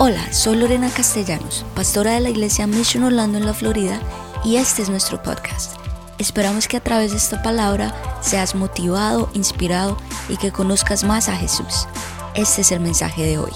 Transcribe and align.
Hola, 0.00 0.32
soy 0.32 0.54
Lorena 0.54 0.88
Castellanos, 0.94 1.66
pastora 1.74 2.12
de 2.12 2.20
la 2.20 2.30
iglesia 2.30 2.68
Mission 2.68 3.02
Orlando 3.02 3.36
en 3.36 3.44
la 3.44 3.52
Florida, 3.52 4.00
y 4.44 4.54
este 4.54 4.82
es 4.82 4.88
nuestro 4.88 5.20
podcast. 5.24 5.76
Esperamos 6.20 6.68
que 6.68 6.76
a 6.76 6.84
través 6.84 7.10
de 7.10 7.16
esta 7.16 7.42
palabra 7.42 7.92
seas 8.22 8.54
motivado, 8.54 9.28
inspirado 9.34 9.98
y 10.28 10.36
que 10.36 10.52
conozcas 10.52 11.02
más 11.02 11.28
a 11.28 11.34
Jesús. 11.34 11.88
Este 12.36 12.60
es 12.60 12.70
el 12.70 12.78
mensaje 12.78 13.24
de 13.24 13.38
hoy. 13.38 13.50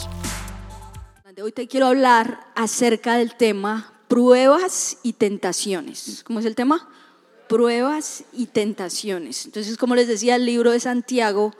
Hoy 1.40 1.52
te 1.52 1.68
quiero 1.68 1.86
hablar 1.86 2.40
acerca 2.56 3.14
del 3.14 3.36
tema 3.36 3.92
pruebas 4.08 4.96
y 5.04 5.12
tentaciones. 5.12 6.24
¿Cómo 6.26 6.40
es 6.40 6.44
el 6.44 6.56
tema? 6.56 6.88
Pruebas 7.48 8.24
y 8.32 8.46
tentaciones. 8.46 9.46
Entonces, 9.46 9.76
como 9.76 9.94
les 9.94 10.08
decía, 10.08 10.34
el 10.34 10.44
libro 10.44 10.72
de 10.72 10.80
Santiago, 10.80 11.52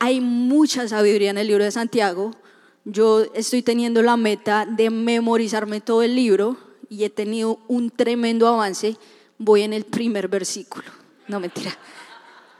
hay 0.00 0.20
mucha 0.20 0.86
sabiduría 0.86 1.30
en 1.30 1.38
el 1.38 1.46
libro 1.46 1.64
de 1.64 1.70
Santiago. 1.70 2.32
Yo 2.84 3.26
estoy 3.34 3.62
teniendo 3.62 4.02
la 4.02 4.16
meta 4.16 4.66
de 4.66 4.90
memorizarme 4.90 5.80
todo 5.80 6.02
el 6.02 6.16
libro 6.16 6.56
y 6.88 7.04
he 7.04 7.10
tenido 7.10 7.60
un 7.68 7.90
tremendo 7.90 8.48
avance. 8.48 8.96
Voy 9.38 9.62
en 9.62 9.72
el 9.72 9.84
primer 9.84 10.28
versículo. 10.28 10.84
No, 11.28 11.38
mentira. 11.38 11.76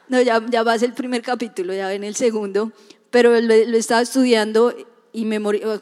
No, 0.09 0.21
ya, 0.21 0.45
ya 0.49 0.63
va 0.63 0.75
a 0.75 0.79
ser 0.79 0.91
el 0.91 0.95
primer 0.95 1.23
capítulo, 1.23 1.75
ya 1.75 1.93
en 1.93 2.05
el 2.05 2.15
segundo. 2.15 2.73
Pero 3.11 3.41
lo, 3.41 3.55
lo 3.55 3.77
estaba 3.77 4.01
estudiando 4.01 4.75
y 5.13 5.27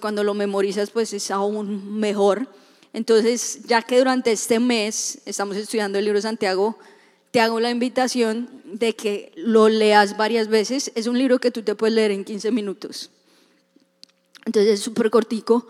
cuando 0.00 0.24
lo 0.24 0.34
memorizas 0.34 0.90
pues 0.90 1.12
es 1.12 1.30
aún 1.30 1.98
mejor. 1.98 2.48
Entonces, 2.92 3.60
ya 3.66 3.82
que 3.82 3.98
durante 3.98 4.32
este 4.32 4.58
mes 4.58 5.20
estamos 5.26 5.56
estudiando 5.56 5.98
el 5.98 6.04
libro 6.04 6.18
de 6.18 6.22
Santiago, 6.22 6.78
te 7.30 7.40
hago 7.40 7.60
la 7.60 7.70
invitación 7.70 8.48
de 8.64 8.96
que 8.96 9.32
lo 9.36 9.68
leas 9.68 10.16
varias 10.16 10.48
veces. 10.48 10.90
Es 10.94 11.06
un 11.06 11.18
libro 11.18 11.38
que 11.38 11.50
tú 11.50 11.62
te 11.62 11.74
puedes 11.74 11.94
leer 11.94 12.10
en 12.10 12.24
15 12.24 12.50
minutos. 12.50 13.10
Entonces 14.44 14.74
es 14.74 14.80
súper 14.80 15.10
cortico, 15.10 15.66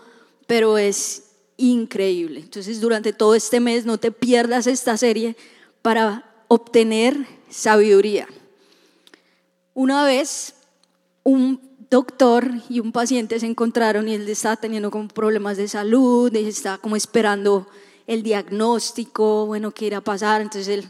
pero 0.47 0.77
es 0.77 1.23
increíble. 1.57 2.39
Entonces 2.39 2.81
durante 2.81 3.13
todo 3.13 3.35
este 3.35 3.59
mes 3.59 3.85
no 3.85 3.97
te 3.97 4.11
pierdas 4.11 4.67
esta 4.67 4.97
serie 4.97 5.35
para 5.81 6.43
obtener 6.47 7.25
sabiduría. 7.49 8.27
Una 9.73 10.03
vez 10.03 10.53
un 11.23 11.61
doctor 11.89 12.49
y 12.69 12.79
un 12.79 12.91
paciente 12.91 13.39
se 13.39 13.45
encontraron 13.45 14.07
y 14.07 14.15
él 14.15 14.27
estaba 14.27 14.55
teniendo 14.57 14.91
como 14.91 15.07
problemas 15.07 15.57
de 15.57 15.67
salud, 15.67 16.33
y 16.33 16.45
estaba 16.45 16.77
como 16.77 16.95
esperando 16.95 17.67
el 18.07 18.23
diagnóstico, 18.23 19.45
bueno, 19.45 19.71
qué 19.71 19.87
irá 19.87 19.97
a 19.97 20.01
pasar. 20.01 20.41
Entonces 20.41 20.85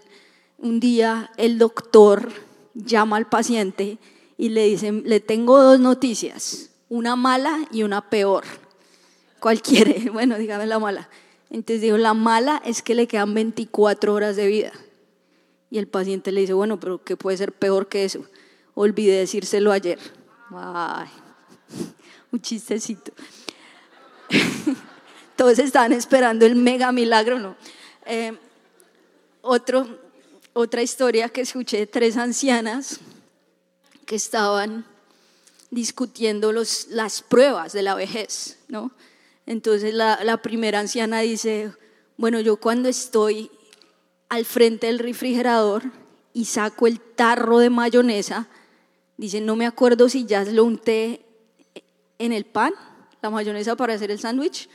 un 0.58 0.80
día 0.80 1.32
el 1.38 1.58
doctor 1.58 2.32
llama 2.74 3.18
al 3.18 3.28
paciente 3.28 3.98
y 4.38 4.50
le 4.50 4.66
dice, 4.66 4.92
le 4.92 5.20
tengo 5.20 5.62
dos 5.62 5.80
noticias, 5.80 6.71
una 6.92 7.16
mala 7.16 7.70
y 7.72 7.84
una 7.84 8.10
peor. 8.10 8.44
¿Cuál 9.40 9.62
quiere? 9.62 10.10
Bueno, 10.14 10.38
dígame 10.38 10.68
la 10.68 10.78
mala. 10.78 11.10
Entonces 11.50 11.82
dijo, 11.82 11.98
la 11.98 12.14
mala 12.14 12.62
es 12.66 12.82
que 12.82 12.96
le 12.96 13.08
quedan 13.08 13.34
24 13.34 14.14
horas 14.14 14.36
de 14.36 14.46
vida. 14.46 14.74
Y 15.70 15.78
el 15.78 15.88
paciente 15.88 16.34
le 16.34 16.42
dice, 16.42 16.52
bueno, 16.54 16.82
pero 16.82 17.02
¿qué 17.02 17.16
puede 17.16 17.38
ser 17.38 17.54
peor 17.54 17.88
que 17.88 18.04
eso? 18.04 18.26
Olvidé 18.74 19.18
decírselo 19.20 19.72
ayer. 19.72 20.00
Ay, 20.54 21.08
un 22.30 22.42
chistecito. 22.42 23.14
Todos 25.38 25.60
estaban 25.60 25.94
esperando 25.94 26.46
el 26.46 26.58
mega 26.58 26.92
milagro, 26.92 27.40
¿no? 27.40 27.56
Eh, 28.06 28.38
otra 29.42 30.82
historia 30.82 31.30
que 31.30 31.42
escuché 31.42 31.78
de 31.78 31.88
tres 31.88 32.18
ancianas 32.18 33.00
que 34.06 34.18
estaban 34.18 34.86
discutiendo 35.72 36.52
los, 36.52 36.88
las 36.90 37.24
pruebas 37.24 37.74
de 37.74 37.82
la 37.82 37.96
vejez, 37.96 38.60
¿no? 38.68 38.92
Entonces 39.48 39.94
la, 39.94 40.24
la 40.24 40.38
primera 40.38 40.80
anciana 40.80 41.22
dice, 41.22 41.74
bueno, 42.18 42.40
yo 42.40 42.58
cuando 42.58 42.88
estoy 42.88 43.50
al 44.30 44.46
frente 44.46 44.88
del 44.88 45.00
refrigerador 45.00 45.84
y 46.34 46.46
saco 46.46 46.86
el 46.86 47.00
tarro 47.00 47.58
de 47.58 47.70
mayonesa, 47.70 48.48
Dice, 49.22 49.40
no 49.40 49.56
me 49.56 49.68
acuerdo 49.68 50.10
si 50.10 50.26
ya 50.26 50.44
lo 50.46 50.64
unté 50.64 51.24
en 52.18 52.32
el 52.32 52.44
pan, 52.44 52.74
la 53.22 53.30
mayonesa 53.30 53.76
para 53.76 53.94
hacer 53.94 54.10
el 54.10 54.18
sándwich, 54.18 54.68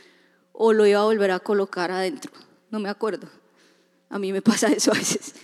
o 0.53 0.71
lo 0.71 0.85
iba 0.85 1.01
a 1.01 1.03
volver 1.03 1.31
a 1.31 1.39
colocar 1.41 1.91
adentro. 1.91 2.31
No 2.71 2.79
me 2.79 2.87
acuerdo. 2.87 3.27
A 4.07 4.17
mí 4.19 4.31
me 4.31 4.41
pasa 4.41 4.67
eso 4.69 4.93
a 4.93 4.93
veces. 4.93 5.35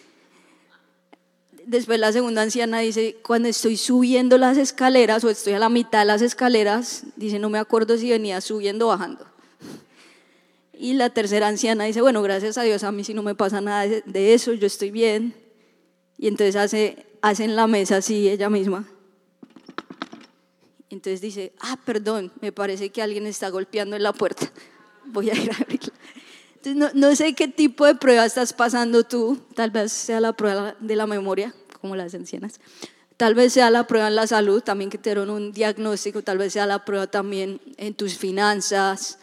Después 1.65 1.99
la 1.99 2.11
segunda 2.11 2.41
anciana 2.41 2.79
dice, 2.79 3.17
cuando 3.23 3.47
estoy 3.47 3.77
subiendo 3.77 4.37
las 4.37 4.57
escaleras 4.57 5.23
o 5.23 5.29
estoy 5.29 5.53
a 5.53 5.59
la 5.59 5.69
mitad 5.69 5.99
de 5.99 6.05
las 6.05 6.21
escaleras, 6.21 7.03
dice, 7.15 7.39
no 7.39 7.49
me 7.49 7.57
acuerdo 7.57 7.97
si 7.97 8.09
venía 8.09 8.41
subiendo 8.41 8.87
o 8.87 8.89
bajando. 8.89 9.25
Y 10.73 10.93
la 10.93 11.09
tercera 11.09 11.47
anciana 11.47 11.85
dice, 11.85 12.01
bueno, 12.01 12.21
gracias 12.21 12.57
a 12.57 12.63
Dios, 12.63 12.83
a 12.83 12.91
mí 12.91 13.03
si 13.03 13.13
no 13.13 13.23
me 13.23 13.35
pasa 13.35 13.61
nada 13.61 13.85
de 13.87 14.33
eso, 14.33 14.53
yo 14.53 14.67
estoy 14.67 14.91
bien. 14.91 15.33
Y 16.17 16.27
entonces 16.27 16.55
hace, 16.55 17.05
hacen 17.21 17.55
la 17.55 17.67
mesa 17.67 17.97
así 17.97 18.27
ella 18.27 18.49
misma. 18.49 18.85
Entonces 20.89 21.21
dice, 21.21 21.53
ah, 21.59 21.79
perdón, 21.85 22.31
me 22.41 22.51
parece 22.51 22.89
que 22.89 23.01
alguien 23.01 23.25
está 23.25 23.49
golpeando 23.49 23.95
en 23.95 24.03
la 24.03 24.13
puerta. 24.13 24.51
Voy 25.05 25.29
a 25.29 25.33
ir 25.33 25.51
a 25.51 25.55
abrirla. 25.55 25.92
No, 26.65 26.89
no, 26.93 27.15
sé 27.15 27.33
qué 27.33 27.47
tipo 27.47 27.85
de 27.85 27.95
prueba 27.95 28.25
estás 28.25 28.53
pasando 28.53 29.03
tú. 29.03 29.39
Tal 29.55 29.71
vez 29.71 29.91
sea 29.91 30.19
la 30.19 30.33
prueba 30.33 30.75
de 30.79 30.95
la 30.95 31.07
memoria, 31.07 31.53
como 31.81 31.95
las 31.95 32.13
ancianas. 32.13 32.59
Tal 33.17 33.35
vez 33.35 33.53
sea 33.53 33.69
la 33.69 33.85
prueba 33.85 34.07
en 34.07 34.15
la 34.15 34.27
salud, 34.27 34.61
también 34.61 34.89
que 34.89 34.97
te 34.97 35.09
dieron 35.09 35.29
un 35.29 35.51
diagnóstico. 35.51 36.21
Tal 36.21 36.37
vez 36.37 36.53
sea 36.53 36.65
la 36.65 36.85
prueba 36.85 37.07
también 37.07 37.59
en 37.77 37.93
tus 37.93 38.17
finanzas, 38.17 39.19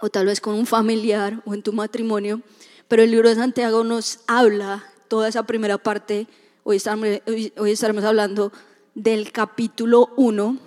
o 0.00 0.10
tal 0.10 0.26
vez 0.26 0.40
con 0.40 0.54
un 0.54 0.66
familiar 0.66 1.40
o 1.44 1.54
en 1.54 1.62
tu 1.62 1.72
matrimonio. 1.72 2.42
Pero 2.88 3.02
el 3.02 3.10
libro 3.10 3.28
de 3.28 3.36
Santiago 3.36 3.84
nos 3.84 4.20
habla 4.26 4.84
toda 5.08 5.28
esa 5.28 5.44
primera 5.44 5.78
parte. 5.78 6.26
Hoy 6.64 6.76
estaremos, 6.76 7.20
hoy 7.56 7.70
estaremos 7.70 8.04
hablando 8.04 8.52
del 8.94 9.32
capítulo 9.32 10.10
1 10.16 10.58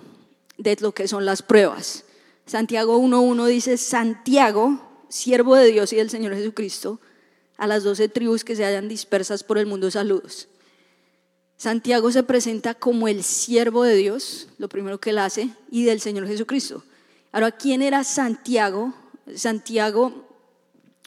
de 0.58 0.76
lo 0.80 0.92
que 0.92 1.06
son 1.06 1.24
las 1.24 1.42
pruebas. 1.42 2.04
Santiago 2.46 2.98
1.1 2.98 3.46
dice, 3.46 3.76
Santiago, 3.76 4.85
siervo 5.08 5.56
de 5.56 5.70
Dios 5.70 5.92
y 5.92 5.96
del 5.96 6.10
Señor 6.10 6.34
Jesucristo, 6.34 7.00
a 7.56 7.66
las 7.66 7.84
doce 7.84 8.08
tribus 8.08 8.44
que 8.44 8.56
se 8.56 8.64
hallan 8.64 8.88
dispersas 8.88 9.42
por 9.42 9.58
el 9.58 9.66
mundo, 9.66 9.90
saludos. 9.90 10.48
Santiago 11.56 12.12
se 12.12 12.22
presenta 12.22 12.74
como 12.74 13.08
el 13.08 13.22
siervo 13.22 13.82
de 13.84 13.96
Dios, 13.96 14.48
lo 14.58 14.68
primero 14.68 15.00
que 15.00 15.10
él 15.10 15.18
hace, 15.18 15.50
y 15.70 15.84
del 15.84 16.00
Señor 16.00 16.26
Jesucristo. 16.26 16.84
Ahora, 17.32 17.50
¿quién 17.50 17.80
era 17.80 18.04
Santiago? 18.04 18.94
Santiago, 19.34 20.26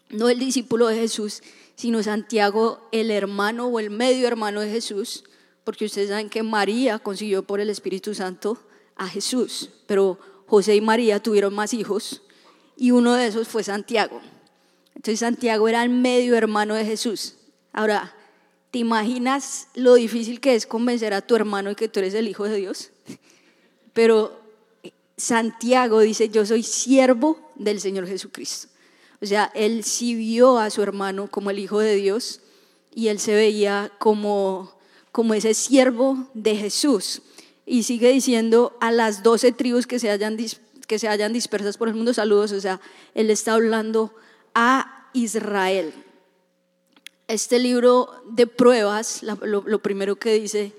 no 0.09 0.27
el 0.29 0.39
discípulo 0.39 0.87
de 0.87 0.95
Jesús, 0.95 1.43
sino 1.75 2.01
Santiago, 2.01 2.89
el 2.91 3.11
hermano 3.11 3.67
o 3.67 3.79
el 3.79 3.91
medio 3.91 4.27
hermano 4.27 4.61
de 4.61 4.71
Jesús, 4.71 5.23
porque 5.63 5.85
ustedes 5.85 6.09
saben 6.09 6.29
que 6.29 6.41
María 6.41 6.97
consiguió 6.97 7.43
por 7.43 7.59
el 7.59 7.69
Espíritu 7.69 8.16
Santo 8.16 8.57
a 8.95 9.07
Jesús, 9.07 9.69
pero 9.85 10.19
José 10.47 10.75
y 10.75 10.81
María 10.81 11.21
tuvieron 11.21 11.53
más 11.53 11.73
hijos 11.75 12.23
y 12.79 12.91
uno 12.91 13.13
de 13.13 13.28
esos 13.28 13.47
fue 13.47 13.63
Santiago. 13.63 14.22
Entonces 14.95 15.19
Santiago 15.19 15.67
era 15.67 15.84
el 15.84 15.90
medio 15.90 16.35
hermano 16.35 16.73
de 16.75 16.85
Jesús. 16.85 17.35
Ahora, 17.73 18.16
¿te 18.72 18.79
imaginas 18.79 19.67
lo 19.75 19.94
difícil 19.95 20.40
que 20.40 20.56
es 20.56 20.66
convencer 20.66 21.13
a 21.13 21.22
tu 21.22 21.35
hermano 21.35 21.69
de 21.69 21.75
que 21.75 21.90
tú 21.90 22.00
eres 22.00 22.13
el 22.13 22.28
Hijo 22.28 22.45
de 22.45 22.57
Dios? 22.57 22.91
Pero 23.94 24.40
Santiago 25.17 26.00
dice, 26.00 26.29
yo 26.29 26.45
soy 26.45 26.63
siervo 26.63 27.40
del 27.56 27.79
Señor 27.81 28.07
Jesucristo. 28.07 28.69
O 29.22 29.25
sea, 29.25 29.51
él 29.53 29.84
sí 29.84 30.16
vio 30.16 30.57
a 30.57 30.69
su 30.69 30.81
hermano 30.81 31.29
como 31.29 31.51
el 31.51 31.59
Hijo 31.59 31.79
de 31.79 31.96
Dios 31.96 32.40
y 32.96 33.09
él 33.09 33.19
se 33.19 33.35
veía 33.35 33.91
como 34.00 34.79
como 35.11 35.34
ese 35.34 35.53
siervo 35.53 36.29
de 36.34 36.56
Jesús. 36.56 37.22
Y 37.66 37.84
sigue 37.84 38.09
diciendo 38.11 38.78
a 38.79 38.91
las 38.91 39.22
doce 39.22 39.51
tribus 39.51 39.85
que 39.85 40.00
se, 40.00 40.09
hayan, 40.09 40.38
que 40.89 40.97
se 40.97 41.07
hayan 41.07 41.31
dispersas 41.33 41.77
por 41.77 41.87
el 41.87 41.93
mundo, 41.93 42.16
saludos. 42.16 42.52
O 42.52 42.59
sea, 42.59 42.81
él 43.14 43.29
está 43.29 43.53
hablando 43.53 44.11
a 44.55 45.08
Israel. 45.14 45.93
Este 47.28 47.59
libro 47.59 48.09
de 48.25 48.47
pruebas, 48.47 49.22
lo, 49.22 49.61
lo 49.67 49.79
primero 49.84 50.16
que 50.16 50.34
dice 50.34 50.73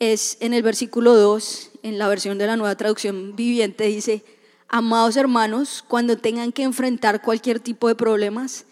es 0.00 0.36
en 0.40 0.52
el 0.52 0.62
versículo 0.62 1.14
2, 1.14 1.70
en 1.82 1.96
la 1.96 2.08
versión 2.08 2.36
de 2.36 2.46
la 2.46 2.58
nueva 2.58 2.76
traducción 2.76 3.34
viviente, 3.36 3.84
dice, 3.84 4.22
amados 4.68 5.16
hermanos, 5.16 5.82
cuando 5.88 6.18
tengan 6.18 6.52
que 6.52 6.64
enfrentar 6.64 7.22
cualquier 7.22 7.58
tipo 7.58 7.88
de 7.88 7.94
problemas, 7.94 8.66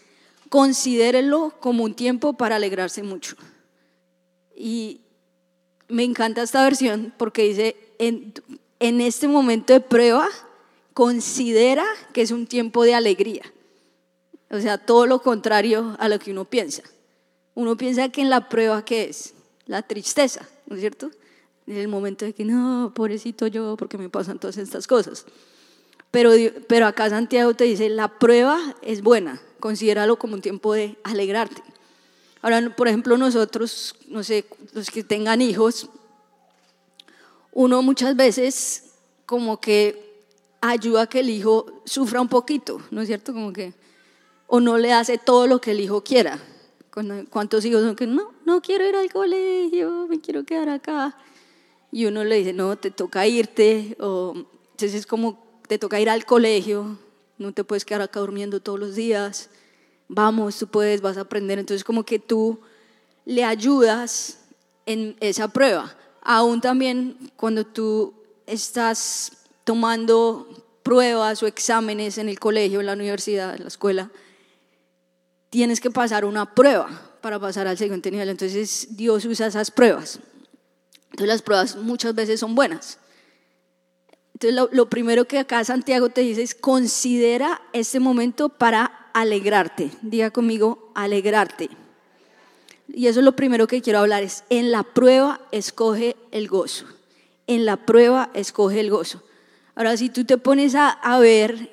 considérenlo 0.49 1.55
como 1.59 1.85
un 1.85 1.95
tiempo 1.95 2.33
para 2.33 2.57
alegrarse 2.57 3.01
mucho. 3.01 3.35
Y 4.55 5.01
me 5.87 6.03
encanta 6.03 6.43
esta 6.43 6.63
versión 6.63 7.15
porque 7.17 7.47
dice, 7.47 7.75
en, 7.97 8.35
en 8.79 9.01
este 9.01 9.27
momento 9.27 9.73
de 9.73 9.79
prueba, 9.79 10.29
considera 10.97 11.85
que 12.11 12.23
es 12.23 12.31
un 12.31 12.47
tiempo 12.47 12.83
de 12.83 12.95
alegría. 12.95 13.43
O 14.49 14.59
sea, 14.59 14.79
todo 14.79 15.05
lo 15.05 15.21
contrario 15.21 15.95
a 15.99 16.09
lo 16.09 16.17
que 16.17 16.31
uno 16.31 16.43
piensa. 16.45 16.81
Uno 17.53 17.77
piensa 17.77 18.09
que 18.09 18.21
en 18.21 18.31
la 18.31 18.49
prueba, 18.49 18.83
¿qué 18.83 19.03
es? 19.03 19.35
La 19.67 19.83
tristeza, 19.83 20.49
¿no 20.65 20.73
es 20.75 20.81
cierto? 20.81 21.11
En 21.67 21.77
el 21.77 21.87
momento 21.87 22.25
de 22.25 22.33
que, 22.33 22.43
no, 22.43 22.93
pobrecito 22.95 23.45
yo, 23.45 23.77
porque 23.77 23.99
me 23.99 24.09
pasan 24.09 24.39
todas 24.39 24.57
estas 24.57 24.87
cosas. 24.87 25.27
Pero, 26.09 26.31
pero 26.67 26.87
acá 26.87 27.07
Santiago 27.11 27.53
te 27.53 27.65
dice, 27.65 27.89
la 27.89 28.17
prueba 28.17 28.57
es 28.81 29.03
buena, 29.03 29.39
considéralo 29.59 30.17
como 30.17 30.33
un 30.33 30.41
tiempo 30.41 30.73
de 30.73 30.97
alegrarte. 31.03 31.61
Ahora, 32.41 32.75
por 32.75 32.87
ejemplo, 32.87 33.19
nosotros, 33.19 33.95
no 34.07 34.23
sé, 34.23 34.45
los 34.73 34.89
que 34.89 35.03
tengan 35.03 35.43
hijos, 35.43 35.91
uno 37.51 37.83
muchas 37.83 38.15
veces 38.15 38.93
como 39.27 39.61
que 39.61 40.06
ayuda 40.61 41.03
a 41.03 41.07
que 41.07 41.19
el 41.19 41.29
hijo 41.29 41.81
sufra 41.85 42.21
un 42.21 42.27
poquito, 42.27 42.81
¿no 42.91 43.01
es 43.01 43.07
cierto? 43.07 43.33
Como 43.33 43.53
que, 43.53 43.73
o 44.47 44.59
no 44.59 44.77
le 44.77 44.93
hace 44.93 45.17
todo 45.17 45.47
lo 45.47 45.61
que 45.61 45.71
el 45.71 45.79
hijo 45.79 46.03
quiera. 46.03 46.39
¿Cuántos 47.29 47.63
hijos 47.65 47.83
son 47.83 47.95
que 47.95 48.07
no, 48.07 48.33
no 48.45 48.61
quiero 48.61 48.87
ir 48.87 48.95
al 48.95 49.11
colegio, 49.11 50.07
me 50.09 50.19
quiero 50.19 50.43
quedar 50.43 50.69
acá? 50.69 51.15
Y 51.91 52.05
uno 52.05 52.23
le 52.23 52.37
dice, 52.37 52.53
no, 52.53 52.75
te 52.75 52.89
toca 52.89 53.27
irte, 53.27 53.95
o 53.99 54.33
entonces 54.71 54.95
es 54.95 55.05
como, 55.05 55.61
te 55.67 55.77
toca 55.77 55.99
ir 55.99 56.09
al 56.09 56.25
colegio, 56.25 56.97
no 57.37 57.51
te 57.53 57.63
puedes 57.63 57.85
quedar 57.85 58.01
acá 58.01 58.19
durmiendo 58.19 58.59
todos 58.61 58.79
los 58.79 58.95
días, 58.95 59.49
vamos, 60.07 60.57
tú 60.57 60.67
puedes, 60.67 61.01
vas 61.01 61.17
a 61.17 61.21
aprender. 61.21 61.59
Entonces 61.59 61.83
como 61.83 62.03
que 62.03 62.19
tú 62.19 62.59
le 63.25 63.43
ayudas 63.43 64.39
en 64.85 65.15
esa 65.19 65.47
prueba. 65.49 65.95
Aún 66.21 66.61
también 66.61 67.31
cuando 67.35 67.65
tú 67.65 68.13
estás 68.45 69.36
tomando 69.67 70.47
pruebas 70.81 71.43
o 71.43 71.47
exámenes 71.47 72.17
en 72.17 72.29
el 72.29 72.39
colegio, 72.39 72.79
en 72.79 72.85
la 72.85 72.93
universidad, 72.93 73.53
en 73.53 73.63
la 73.63 73.67
escuela, 73.67 74.09
tienes 75.49 75.81
que 75.81 75.91
pasar 75.91 76.23
una 76.23 76.55
prueba 76.55 76.87
para 77.19 77.37
pasar 77.37 77.67
al 77.67 77.77
siguiente 77.77 78.09
nivel. 78.09 78.29
Entonces 78.29 78.95
Dios 78.95 79.25
usa 79.25 79.47
esas 79.47 79.69
pruebas. 79.69 80.21
Entonces 81.11 81.27
las 81.27 81.41
pruebas 81.41 81.75
muchas 81.75 82.15
veces 82.15 82.39
son 82.39 82.55
buenas. 82.55 82.97
Entonces 84.35 84.55
lo, 84.55 84.69
lo, 84.71 84.89
primero 84.89 85.25
que 85.25 85.39
acá 85.39 85.61
Santiago 85.65 86.07
te 86.07 86.21
dice 86.21 86.43
es 86.43 86.55
considera 86.55 87.61
este 87.73 87.99
momento 87.99 88.47
para 88.47 89.09
alegrarte. 89.13 89.91
Diga 90.01 90.31
conmigo, 90.31 90.93
alegrarte. 90.95 91.69
Y 92.87 93.07
eso 93.07 93.19
es 93.19 93.25
lo 93.25 93.35
primero 93.35 93.67
que 93.67 93.81
quiero 93.81 93.99
hablar, 93.99 94.23
es 94.23 94.45
en 94.49 94.71
la 94.71 94.83
prueba 94.83 95.41
escoge 95.51 96.15
el 96.31 96.47
gozo. 96.47 96.85
En 97.47 97.65
la 97.65 97.85
prueba 97.85 98.29
escoge 98.33 98.79
el 98.79 98.89
gozo. 98.89 99.26
Ahora, 99.77 99.95
si 99.95 100.09
tú 100.09 100.25
te 100.25 100.39
pones 100.39 100.73
a, 100.73 100.89
a 100.89 101.19
ver 101.19 101.69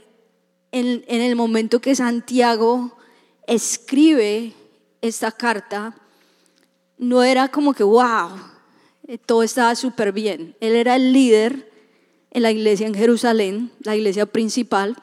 en, 0.73 1.07
en 1.09 1.23
el 1.23 1.37
momento 1.37 1.81
que 1.81 1.95
Santiago 1.95 2.99
escribe 3.47 4.53
esta 5.01 5.33
carta, 5.33 5.97
no 6.99 7.23
era 7.23 7.49
como 7.49 7.73
que, 7.73 7.83
wow, 7.83 8.29
todo 9.25 9.43
estaba 9.43 9.75
súper 9.75 10.13
bien. 10.13 10.55
Él 10.61 10.75
era 10.77 10.97
el 10.97 11.15
líder 11.15 11.73
en 12.31 12.43
la 12.43 12.53
iglesia 12.53 12.87
en 12.87 12.95
Jerusalén, 12.95 13.73
la 13.81 13.97
iglesia 13.97 14.27
principal. 14.27 14.99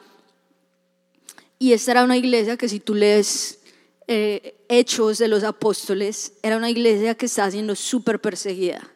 Y 1.58 1.72
esta 1.72 1.90
era 1.90 2.04
una 2.04 2.16
iglesia 2.16 2.56
que 2.56 2.68
si 2.68 2.78
tú 2.78 2.94
lees 2.94 3.58
eh, 4.06 4.54
Hechos 4.68 5.18
de 5.18 5.26
los 5.26 5.42
Apóstoles, 5.42 6.34
era 6.40 6.56
una 6.56 6.70
iglesia 6.70 7.16
que 7.16 7.26
estaba 7.26 7.50
siendo 7.50 7.74
súper 7.74 8.20
perseguida. 8.20 8.92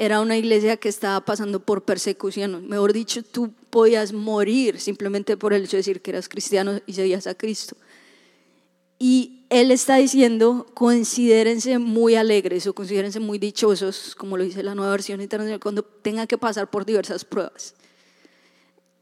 Era 0.00 0.22
una 0.22 0.38
iglesia 0.38 0.78
que 0.78 0.88
estaba 0.88 1.20
pasando 1.26 1.60
por 1.60 1.82
persecución. 1.82 2.66
Mejor 2.66 2.94
dicho, 2.94 3.22
tú 3.22 3.52
podías 3.68 4.14
morir 4.14 4.80
simplemente 4.80 5.36
por 5.36 5.52
el 5.52 5.64
hecho 5.64 5.72
de 5.72 5.80
decir 5.80 6.00
que 6.00 6.12
eras 6.12 6.26
cristiano 6.26 6.80
y 6.86 6.94
seguías 6.94 7.26
a 7.26 7.34
Cristo. 7.34 7.76
Y 8.98 9.44
él 9.50 9.70
está 9.70 9.96
diciendo, 9.96 10.66
considérense 10.72 11.78
muy 11.78 12.14
alegres 12.14 12.66
o 12.66 12.72
considérense 12.72 13.20
muy 13.20 13.38
dichosos, 13.38 14.14
como 14.14 14.38
lo 14.38 14.44
dice 14.44 14.62
la 14.62 14.74
nueva 14.74 14.92
versión 14.92 15.20
internacional, 15.20 15.60
cuando 15.60 15.82
tengan 15.82 16.26
que 16.26 16.38
pasar 16.38 16.70
por 16.70 16.86
diversas 16.86 17.26
pruebas. 17.26 17.74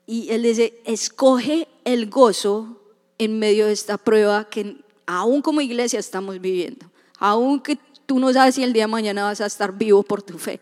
Y 0.04 0.30
él 0.30 0.42
dice, 0.42 0.80
escoge 0.84 1.68
el 1.84 2.10
gozo 2.10 2.82
en 3.18 3.38
medio 3.38 3.66
de 3.66 3.72
esta 3.72 3.98
prueba 3.98 4.48
que 4.50 4.78
aún 5.06 5.42
como 5.42 5.60
iglesia 5.60 6.00
estamos 6.00 6.40
viviendo. 6.40 6.90
Aún 7.20 7.60
que 7.60 7.78
tú 8.04 8.18
no 8.18 8.32
sabes 8.32 8.56
si 8.56 8.64
el 8.64 8.72
día 8.72 8.82
de 8.82 8.88
mañana 8.88 9.22
vas 9.22 9.40
a 9.40 9.46
estar 9.46 9.78
vivo 9.78 10.02
por 10.02 10.22
tu 10.22 10.38
fe, 10.38 10.60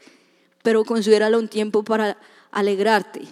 pero 0.66 0.84
considéralo 0.84 1.38
un 1.38 1.46
tiempo 1.46 1.84
para 1.84 2.18
alegrarte. 2.50 3.22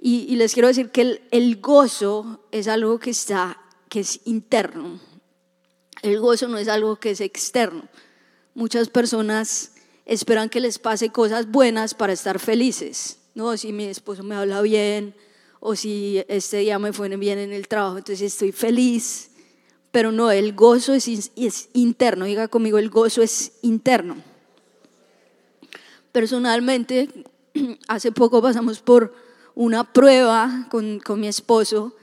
Y, 0.00 0.36
les 0.36 0.54
quiero 0.54 0.68
decir 0.68 0.90
que 0.90 1.00
el, 1.00 1.20
el 1.32 1.60
gozo 1.60 2.46
es 2.52 2.68
algo 2.68 3.00
que 3.00 3.10
está, 3.10 3.58
que 3.88 3.98
es 3.98 4.20
interno 4.26 5.00
el 6.02 6.18
gozo 6.18 6.48
no 6.48 6.58
es 6.58 6.68
algo 6.68 6.96
que 6.96 7.12
es 7.12 7.20
externo. 7.20 7.88
Muchas 8.54 8.88
personas 8.88 9.72
esperan 10.04 10.48
que 10.48 10.60
les 10.60 10.78
pase 10.78 11.10
cosas 11.10 11.50
buenas 11.50 11.94
para 11.94 12.12
estar 12.12 12.38
felices. 12.40 13.18
No, 13.34 13.56
si 13.56 13.72
mi 13.72 13.84
esposo 13.84 14.22
me 14.24 14.34
habla 14.34 14.60
bien 14.62 15.14
o 15.60 15.76
si 15.76 16.24
este 16.28 16.58
día 16.58 16.78
me 16.80 16.92
fue 16.92 17.08
bien 17.16 17.38
en 17.38 17.52
el 17.52 17.68
trabajo, 17.68 17.98
entonces 17.98 18.32
estoy 18.32 18.52
feliz. 18.52 19.30
Pero 19.92 20.10
no, 20.10 20.30
el 20.30 20.54
gozo 20.54 20.92
es, 20.92 21.08
es 21.36 21.68
interno. 21.72 22.24
Diga 22.24 22.48
conmigo, 22.48 22.78
el 22.78 22.90
gozo 22.90 23.22
es 23.22 23.52
interno. 23.62 24.31
Personalmente, 26.12 27.08
hace 27.88 28.12
poco 28.12 28.40
pasamos 28.40 28.80
por 28.80 29.14
una 29.54 29.92
prueba 29.92 30.66
con, 30.70 31.00
con 31.00 31.20
mi 31.20 31.28
esposo 31.28 31.94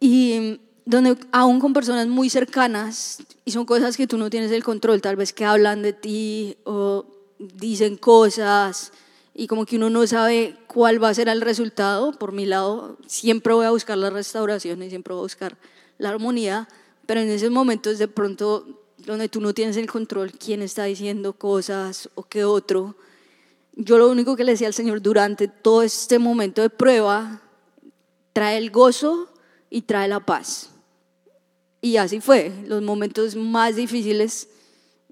y 0.00 0.60
donde 0.84 1.16
aún 1.30 1.60
con 1.60 1.72
personas 1.72 2.08
muy 2.08 2.28
cercanas, 2.28 3.22
y 3.44 3.52
son 3.52 3.64
cosas 3.64 3.96
que 3.96 4.06
tú 4.06 4.18
no 4.18 4.30
tienes 4.30 4.50
el 4.50 4.64
control, 4.64 5.00
tal 5.00 5.16
vez 5.16 5.32
que 5.32 5.44
hablan 5.44 5.82
de 5.82 5.92
ti 5.92 6.56
o 6.64 7.06
dicen 7.38 7.96
cosas, 7.96 8.92
y 9.34 9.46
como 9.46 9.64
que 9.64 9.76
uno 9.76 9.90
no 9.90 10.06
sabe 10.06 10.56
cuál 10.66 11.02
va 11.02 11.08
a 11.08 11.14
ser 11.14 11.28
el 11.28 11.40
resultado, 11.40 12.12
por 12.12 12.32
mi 12.32 12.46
lado, 12.46 12.98
siempre 13.06 13.54
voy 13.54 13.66
a 13.66 13.70
buscar 13.70 13.96
la 13.96 14.10
restauración 14.10 14.82
y 14.82 14.90
siempre 14.90 15.14
voy 15.14 15.20
a 15.20 15.22
buscar 15.22 15.56
la 15.98 16.10
armonía, 16.10 16.68
pero 17.06 17.20
en 17.20 17.30
esos 17.30 17.50
momentos 17.50 17.98
de 17.98 18.08
pronto 18.08 18.81
donde 19.04 19.28
tú 19.28 19.40
no 19.40 19.54
tienes 19.54 19.76
el 19.76 19.90
control, 19.90 20.32
quién 20.32 20.62
está 20.62 20.84
diciendo 20.84 21.32
cosas 21.32 22.08
o 22.14 22.22
qué 22.24 22.44
otro, 22.44 22.94
yo 23.74 23.98
lo 23.98 24.10
único 24.10 24.36
que 24.36 24.44
le 24.44 24.52
decía 24.52 24.66
al 24.66 24.74
Señor 24.74 25.00
durante 25.00 25.48
todo 25.48 25.82
este 25.82 26.18
momento 26.18 26.60
de 26.60 26.70
prueba, 26.70 27.40
trae 28.32 28.58
el 28.58 28.70
gozo 28.70 29.28
y 29.70 29.82
trae 29.82 30.08
la 30.08 30.20
paz. 30.20 30.70
Y 31.80 31.96
así 31.96 32.20
fue, 32.20 32.52
los 32.66 32.82
momentos 32.82 33.34
más 33.34 33.76
difíciles, 33.76 34.48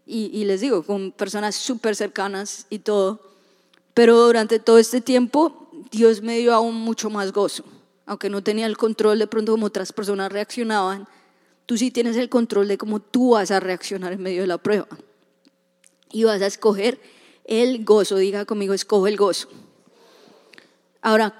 y, 0.06 0.44
les 0.44 0.60
digo, 0.60 0.82
con 0.82 1.12
personas 1.12 1.54
súper 1.54 1.94
cercanas 1.94 2.66
y 2.68 2.80
todo, 2.80 3.20
pero 3.94 4.26
durante 4.26 4.58
todo 4.58 4.78
este 4.78 5.00
tiempo 5.00 5.70
Dios 5.92 6.20
me 6.20 6.38
dio 6.38 6.52
aún 6.52 6.74
mucho 6.74 7.10
más 7.10 7.32
gozo, 7.32 7.64
aunque 8.06 8.28
no 8.28 8.42
tenía 8.42 8.66
el 8.66 8.76
control 8.76 9.20
de 9.20 9.28
pronto 9.28 9.52
como 9.52 9.66
otras 9.66 9.92
personas 9.92 10.32
reaccionaban, 10.32 11.06
tú 11.70 11.78
sí 11.78 11.92
tienes 11.92 12.16
el 12.16 12.28
control 12.28 12.66
de 12.66 12.76
cómo 12.76 12.98
tú 12.98 13.30
vas 13.30 13.52
a 13.52 13.60
reaccionar 13.60 14.12
en 14.12 14.20
medio 14.20 14.40
de 14.40 14.48
la 14.48 14.58
prueba. 14.58 14.88
Y 16.10 16.24
vas 16.24 16.42
a 16.42 16.46
escoger 16.46 17.00
el 17.44 17.84
gozo, 17.84 18.16
diga 18.16 18.44
conmigo, 18.44 18.74
escojo 18.74 19.06
el 19.06 19.16
gozo. 19.16 19.46
Ahora, 21.00 21.38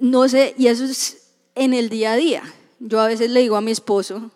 no 0.00 0.28
sé, 0.28 0.56
y 0.58 0.66
eso 0.66 0.86
es 0.86 1.28
en 1.54 1.72
el 1.72 1.88
día 1.88 2.14
a 2.14 2.16
día. 2.16 2.42
Yo 2.80 2.98
a 2.98 3.06
veces 3.06 3.30
le 3.30 3.38
digo 3.38 3.54
a 3.54 3.60
mi 3.60 3.70
esposo, 3.70 4.32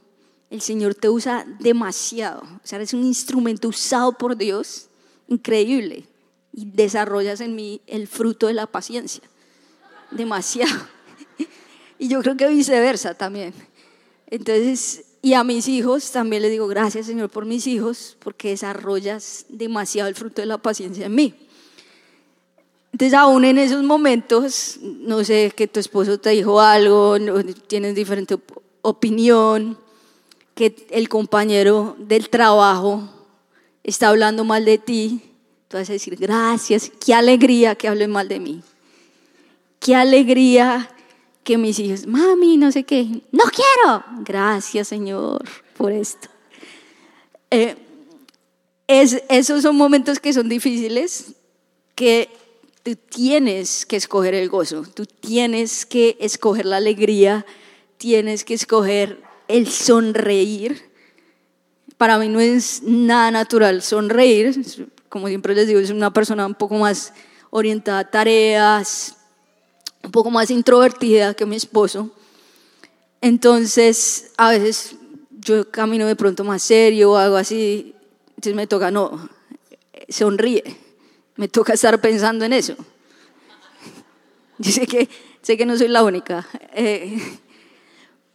el 0.50 0.60
Señor 0.60 0.94
te 0.94 1.08
usa 1.08 1.46
demasiado, 1.58 2.42
o 2.42 2.60
sea, 2.62 2.76
eres 2.76 2.94
un 2.94 3.02
instrumento 3.02 3.66
usado 3.66 4.12
por 4.12 4.36
Dios 4.36 4.86
increíble 5.26 6.06
y 6.52 6.66
desarrollas 6.66 7.40
en 7.40 7.56
mí 7.56 7.80
el 7.88 8.06
fruto 8.06 8.46
de 8.46 8.52
la 8.52 8.68
paciencia, 8.68 9.24
demasiado. 10.12 10.70
Y 11.98 12.08
yo 12.08 12.20
creo 12.20 12.36
que 12.36 12.48
viceversa 12.48 13.14
también. 13.14 13.54
Entonces, 14.32 15.04
y 15.20 15.34
a 15.34 15.44
mis 15.44 15.68
hijos 15.68 16.10
también 16.10 16.40
les 16.40 16.50
digo, 16.50 16.66
gracias 16.66 17.04
Señor 17.04 17.28
por 17.28 17.44
mis 17.44 17.66
hijos, 17.66 18.16
porque 18.18 18.48
desarrollas 18.48 19.44
demasiado 19.50 20.08
el 20.08 20.14
fruto 20.14 20.40
de 20.40 20.46
la 20.46 20.56
paciencia 20.56 21.04
en 21.04 21.14
mí. 21.14 21.34
Entonces, 22.92 23.12
aún 23.12 23.44
en 23.44 23.58
esos 23.58 23.82
momentos, 23.82 24.78
no 24.80 25.22
sé, 25.22 25.52
que 25.54 25.68
tu 25.68 25.80
esposo 25.80 26.18
te 26.18 26.30
dijo 26.30 26.62
algo, 26.62 27.18
tienes 27.66 27.94
diferente 27.94 28.38
opinión, 28.80 29.76
que 30.54 30.86
el 30.88 31.10
compañero 31.10 31.94
del 31.98 32.30
trabajo 32.30 33.06
está 33.84 34.08
hablando 34.08 34.44
mal 34.44 34.64
de 34.64 34.78
ti, 34.78 35.20
tú 35.68 35.76
vas 35.76 35.90
a 35.90 35.92
decir, 35.92 36.16
gracias, 36.16 36.90
qué 37.04 37.12
alegría 37.12 37.74
que 37.74 37.86
hable 37.86 38.08
mal 38.08 38.28
de 38.28 38.40
mí. 38.40 38.62
Qué 39.78 39.94
alegría 39.94 40.88
que 41.44 41.58
mis 41.58 41.78
hijos, 41.78 42.06
mami, 42.06 42.56
no 42.56 42.70
sé 42.72 42.84
qué, 42.84 43.04
no 43.32 43.44
quiero. 43.44 44.04
Gracias, 44.24 44.88
Señor, 44.88 45.44
por 45.76 45.92
esto. 45.92 46.28
Eh, 47.50 47.76
es, 48.86 49.22
esos 49.28 49.62
son 49.62 49.76
momentos 49.76 50.20
que 50.20 50.32
son 50.32 50.48
difíciles, 50.48 51.34
que 51.94 52.28
tú 52.82 52.96
tienes 52.96 53.86
que 53.86 53.96
escoger 53.96 54.34
el 54.34 54.48
gozo, 54.48 54.84
tú 54.94 55.06
tienes 55.06 55.86
que 55.86 56.16
escoger 56.20 56.66
la 56.66 56.76
alegría, 56.76 57.46
tienes 57.96 58.44
que 58.44 58.54
escoger 58.54 59.22
el 59.48 59.68
sonreír. 59.68 60.90
Para 61.96 62.18
mí 62.18 62.28
no 62.28 62.40
es 62.40 62.82
nada 62.82 63.30
natural 63.30 63.82
sonreír, 63.82 64.64
como 65.08 65.28
siempre 65.28 65.54
les 65.54 65.68
digo, 65.68 65.78
es 65.78 65.90
una 65.90 66.12
persona 66.12 66.46
un 66.46 66.54
poco 66.54 66.76
más 66.76 67.12
orientada 67.50 68.00
a 68.00 68.10
tareas, 68.10 69.16
un 70.02 70.10
poco 70.10 70.30
más 70.30 70.50
introvertida 70.50 71.34
que 71.34 71.46
mi 71.46 71.56
esposo. 71.56 72.10
Entonces, 73.20 74.32
a 74.36 74.50
veces 74.50 74.96
yo 75.30 75.70
camino 75.70 76.06
de 76.06 76.16
pronto 76.16 76.44
más 76.44 76.62
serio 76.62 77.12
o 77.12 77.16
algo 77.16 77.36
así, 77.36 77.94
entonces 78.30 78.54
me 78.54 78.66
toca, 78.66 78.90
no, 78.90 79.28
sonríe, 80.08 80.64
me 81.36 81.48
toca 81.48 81.74
estar 81.74 82.00
pensando 82.00 82.44
en 82.44 82.52
eso. 82.52 82.74
Yo 84.58 84.70
sé 84.70 84.86
que, 84.86 85.08
sé 85.40 85.56
que 85.56 85.66
no 85.66 85.76
soy 85.76 85.88
la 85.88 86.04
única, 86.04 86.46
eh, 86.74 87.18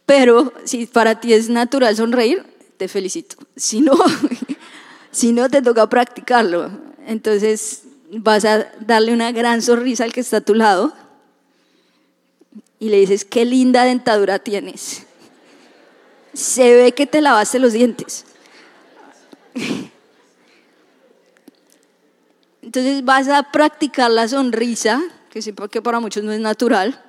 pero 0.04 0.52
si 0.64 0.86
para 0.86 1.20
ti 1.20 1.32
es 1.32 1.48
natural 1.48 1.96
sonreír, 1.96 2.44
te 2.76 2.88
felicito. 2.88 3.36
Si 3.56 3.80
no, 3.80 3.92
si 5.10 5.32
no 5.32 5.48
te 5.48 5.62
toca 5.62 5.88
practicarlo. 5.88 6.70
Entonces 7.06 7.82
vas 8.10 8.44
a 8.44 8.70
darle 8.80 9.12
una 9.12 9.32
gran 9.32 9.62
sonrisa 9.62 10.04
al 10.04 10.12
que 10.12 10.20
está 10.20 10.38
a 10.38 10.40
tu 10.42 10.54
lado 10.54 10.94
y 12.80 12.88
le 12.88 12.98
dices, 12.98 13.24
qué 13.24 13.44
linda 13.44 13.84
dentadura 13.84 14.38
tienes. 14.38 15.06
Se 16.32 16.74
ve 16.74 16.92
que 16.92 17.06
te 17.06 17.20
lavaste 17.20 17.58
los 17.58 17.72
dientes. 17.72 18.24
Entonces 22.62 23.04
vas 23.04 23.28
a 23.28 23.50
practicar 23.50 24.10
la 24.10 24.28
sonrisa, 24.28 25.02
que 25.30 25.42
sepa 25.42 25.68
que 25.68 25.82
para 25.82 26.00
muchos 26.00 26.22
no 26.22 26.32
es 26.32 26.40
natural, 26.40 27.02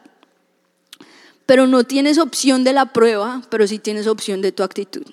pero 1.46 1.68
no 1.68 1.84
tienes 1.84 2.18
opción 2.18 2.64
de 2.64 2.74
la 2.74 2.88
prueba, 2.94 3.42
pero 3.50 3.68
sí 3.68 3.78
tienes 3.80 4.08
opción 4.08 4.42
de 4.42 4.52
tu 4.52 4.64
actitud. 4.64 5.06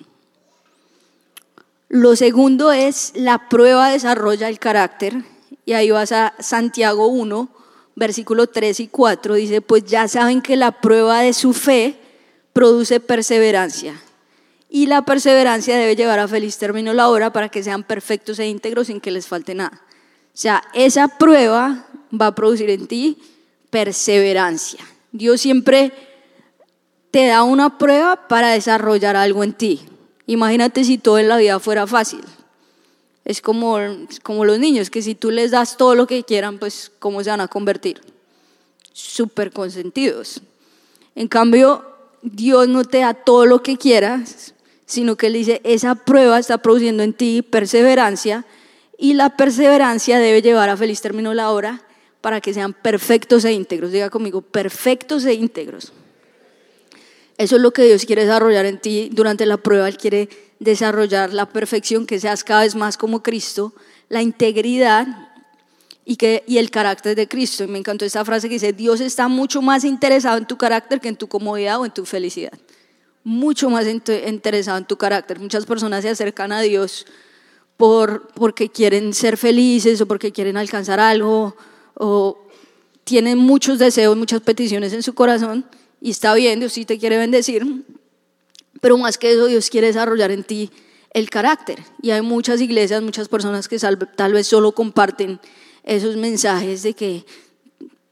Lo 1.89 2.15
segundo 2.15 2.71
es 2.71 3.11
la 3.15 3.49
prueba 3.49 3.89
desarrolla 3.89 4.47
el 4.49 4.59
carácter, 4.59 5.23
y 5.65 5.73
ahí 5.73 5.91
vas 5.91 6.11
a 6.11 6.33
Santiago 6.39 7.07
1, 7.07 7.49
versículo 7.97 8.45
3 8.45 8.79
y 8.79 8.87
4, 8.87 9.33
dice, 9.33 9.59
pues 9.59 9.83
ya 9.83 10.07
saben 10.07 10.43
que 10.43 10.55
la 10.55 10.71
prueba 10.71 11.21
de 11.21 11.33
su 11.33 11.51
fe 11.51 11.95
produce 12.53 12.99
perseverancia. 12.99 13.99
Y 14.69 14.85
la 14.85 15.03
perseverancia 15.03 15.75
debe 15.75 15.95
llevar 15.95 16.19
a 16.19 16.27
feliz 16.27 16.59
término 16.59 16.93
la 16.93 17.09
hora 17.09 17.33
para 17.33 17.49
que 17.49 17.63
sean 17.63 17.83
perfectos 17.83 18.37
e 18.37 18.47
íntegros 18.47 18.87
sin 18.87 19.01
que 19.01 19.09
les 19.09 19.25
falte 19.25 19.55
nada. 19.55 19.81
O 19.81 20.39
sea, 20.39 20.61
esa 20.75 21.07
prueba 21.07 21.87
va 22.13 22.27
a 22.27 22.35
producir 22.35 22.69
en 22.69 22.85
ti 22.85 23.17
perseverancia. 23.71 24.79
Dios 25.11 25.41
siempre 25.41 25.91
te 27.09 27.25
da 27.25 27.41
una 27.41 27.79
prueba 27.79 28.27
para 28.27 28.49
desarrollar 28.49 29.15
algo 29.15 29.43
en 29.43 29.53
ti. 29.53 29.81
Imagínate 30.27 30.83
si 30.83 30.99
todo 30.99 31.17
en 31.17 31.29
la 31.29 31.37
vida 31.37 31.59
fuera 31.59 31.87
fácil. 31.87 32.21
Es 33.27 33.41
como, 33.41 33.77
como 34.23 34.45
los 34.45 34.57
niños, 34.57 34.89
que 34.89 35.01
si 35.01 35.13
tú 35.13 35.31
les 35.31 35.51
das 35.51 35.75
todo 35.75 35.95
lo 35.95 36.07
que 36.07 36.23
quieran, 36.23 36.59
pues 36.59 36.93
¿cómo 36.97 37.21
se 37.21 37.29
van 37.29 37.41
a 37.41 37.49
convertir? 37.49 37.99
Súper 38.93 39.51
consentidos. 39.51 40.41
En 41.13 41.27
cambio, 41.27 41.83
Dios 42.21 42.69
no 42.69 42.85
te 42.85 42.99
da 42.99 43.13
todo 43.13 43.45
lo 43.45 43.61
que 43.61 43.75
quieras, 43.75 44.53
sino 44.85 45.17
que 45.17 45.27
Él 45.27 45.33
dice, 45.33 45.59
esa 45.65 45.95
prueba 45.95 46.39
está 46.39 46.59
produciendo 46.59 47.03
en 47.03 47.11
ti 47.11 47.41
perseverancia 47.41 48.45
y 48.97 49.15
la 49.15 49.35
perseverancia 49.35 50.19
debe 50.19 50.41
llevar 50.41 50.69
a 50.69 50.77
feliz 50.77 51.01
término 51.01 51.33
la 51.33 51.51
hora 51.51 51.81
para 52.21 52.39
que 52.39 52.53
sean 52.53 52.71
perfectos 52.71 53.43
e 53.43 53.51
íntegros. 53.51 53.91
Diga 53.91 54.09
conmigo, 54.09 54.39
perfectos 54.39 55.25
e 55.25 55.33
íntegros. 55.33 55.91
Eso 57.37 57.57
es 57.57 57.61
lo 57.61 57.71
que 57.71 57.83
Dios 57.83 58.05
quiere 58.05 58.21
desarrollar 58.21 58.65
en 58.65 58.79
ti 58.79 59.09
durante 59.11 59.45
la 59.45 59.57
prueba. 59.57 59.89
Él 59.89 59.97
quiere 59.97 60.29
desarrollar 60.59 61.33
la 61.33 61.47
perfección, 61.47 62.05
que 62.05 62.19
seas 62.19 62.43
cada 62.43 62.61
vez 62.61 62.75
más 62.75 62.97
como 62.97 63.23
Cristo, 63.23 63.73
la 64.09 64.21
integridad 64.21 65.07
y, 66.05 66.15
que, 66.15 66.43
y 66.47 66.57
el 66.57 66.71
carácter 66.71 67.15
de 67.15 67.27
Cristo. 67.27 67.63
Y 67.63 67.67
me 67.67 67.77
encantó 67.77 68.05
esta 68.05 68.23
frase 68.25 68.47
que 68.47 68.55
dice, 68.55 68.73
Dios 68.73 69.01
está 69.01 69.27
mucho 69.27 69.61
más 69.61 69.83
interesado 69.83 70.37
en 70.37 70.45
tu 70.45 70.57
carácter 70.57 71.01
que 71.01 71.09
en 71.09 71.15
tu 71.15 71.27
comodidad 71.27 71.79
o 71.79 71.85
en 71.85 71.91
tu 71.91 72.05
felicidad. 72.05 72.53
Mucho 73.23 73.69
más 73.69 73.85
interesado 73.87 74.77
en 74.77 74.85
tu 74.85 74.97
carácter. 74.97 75.39
Muchas 75.39 75.65
personas 75.65 76.03
se 76.03 76.09
acercan 76.09 76.51
a 76.51 76.61
Dios 76.61 77.05
por, 77.75 78.29
porque 78.29 78.69
quieren 78.69 79.13
ser 79.13 79.37
felices 79.37 79.99
o 80.01 80.07
porque 80.07 80.31
quieren 80.31 80.57
alcanzar 80.57 80.99
algo 80.99 81.55
o 81.93 82.39
tienen 83.03 83.37
muchos 83.37 83.79
deseos, 83.79 84.17
muchas 84.17 84.41
peticiones 84.41 84.93
en 84.93 85.03
su 85.03 85.13
corazón 85.13 85.65
y 86.01 86.11
está 86.11 86.33
bien, 86.35 86.59
Dios 86.59 86.73
sí 86.73 86.85
te 86.85 86.99
quiere 86.99 87.17
bendecir, 87.17 87.65
pero 88.81 88.97
más 88.97 89.17
que 89.17 89.31
eso 89.31 89.45
Dios 89.45 89.69
quiere 89.69 89.87
desarrollar 89.87 90.31
en 90.31 90.43
ti 90.43 90.71
el 91.11 91.29
carácter. 91.29 91.83
Y 92.01 92.11
hay 92.11 92.21
muchas 92.21 92.61
iglesias, 92.61 93.01
muchas 93.01 93.27
personas 93.27 93.67
que 93.67 93.79
tal 93.79 94.33
vez 94.33 94.47
solo 94.47 94.71
comparten 94.73 95.39
esos 95.83 96.17
mensajes 96.17 96.83
de 96.83 96.93
que 96.93 97.25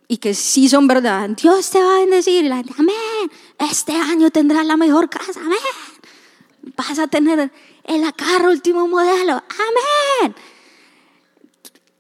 y 0.08 0.18
que 0.18 0.34
sí 0.34 0.70
son 0.70 0.88
verdad. 0.88 1.30
Dios 1.30 1.70
te 1.70 1.80
va 1.80 1.96
a 1.96 2.00
bendecir, 2.00 2.46
amén. 2.52 3.32
Este 3.60 3.94
año 3.94 4.30
tendrás 4.30 4.66
la 4.66 4.78
mejor 4.78 5.10
casa, 5.10 5.40
amén. 5.40 5.58
Vas 6.76 7.00
a 7.00 7.08
tener 7.08 7.52
el 7.84 8.14
carro 8.16 8.50
último 8.50 8.88
modelo. 8.88 9.34
Amén. 9.34 10.36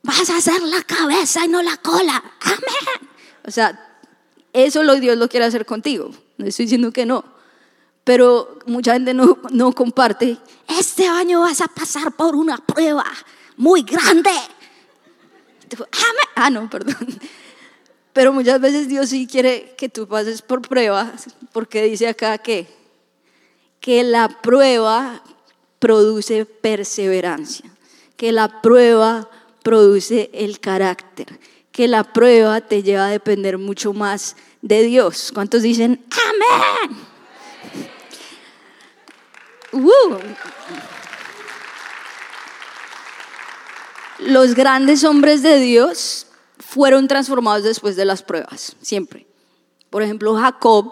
Vas 0.03 0.29
a 0.29 0.41
ser 0.41 0.62
la 0.63 0.81
cabeza 0.84 1.45
y 1.45 1.48
no 1.48 1.62
la 1.62 1.77
cola. 1.77 2.24
Amén. 2.41 3.10
O 3.48 3.51
sea, 3.51 4.00
eso 4.53 4.84
lo 4.84 4.95
Dios 4.95 5.17
lo 5.17 5.29
quiere 5.29 5.45
hacer 5.45 5.65
contigo. 5.65 6.12
No 6.38 6.45
estoy 6.45 6.65
diciendo 6.65 6.91
que 6.91 7.05
no. 7.05 7.34
Pero 8.05 8.59
mucha 8.67 8.93
gente 8.93 9.13
no, 9.13 9.38
no 9.51 9.74
comparte. 9.74 10.38
Este 10.69 11.05
año 11.05 11.41
vas 11.41 11.59
a 11.59 11.67
pasar 11.67 12.13
por 12.13 12.35
una 12.35 12.55
prueba 12.57 13.03
muy 13.57 13.81
grande. 13.81 14.31
Ah, 16.35 16.50
no, 16.50 16.69
perdón. 16.69 16.95
Pero 18.13 18.31
muchas 18.31 18.62
veces 18.62 18.88
Dios 18.88 19.09
sí 19.09 19.27
quiere 19.27 19.74
que 19.77 19.89
tú 19.89 20.07
pases 20.07 20.41
por 20.41 20.62
pruebas, 20.62 21.25
porque 21.51 21.83
dice 21.83 22.07
acá 22.07 22.38
que, 22.38 22.67
que 23.81 24.03
la 24.03 24.41
prueba 24.41 25.21
produce 25.79 26.45
perseverancia, 26.45 27.69
que 28.15 28.31
la 28.31 28.62
prueba 28.62 29.29
produce 29.63 30.29
el 30.33 30.59
carácter, 30.59 31.39
que 31.71 31.88
la 31.88 32.03
prueba 32.03 32.62
te 32.62 32.83
lleva 32.83 33.07
a 33.07 33.09
depender 33.09 33.57
mucho 33.57 33.93
más 33.93 34.38
de 34.62 34.83
Dios. 34.83 35.31
¿Cuántos 35.33 35.63
dicen 35.63 36.05
amén? 36.12 37.14
Los 44.19 44.55
grandes 44.55 45.03
hombres 45.03 45.43
de 45.43 45.60
Dios 45.60 46.27
fueron 46.60 47.07
transformados 47.07 47.63
después 47.63 47.95
de 47.95 48.05
las 48.05 48.24
pruebas, 48.24 48.75
siempre. 48.81 49.27
Por 49.89 50.03
ejemplo, 50.03 50.36
Jacob, 50.36 50.91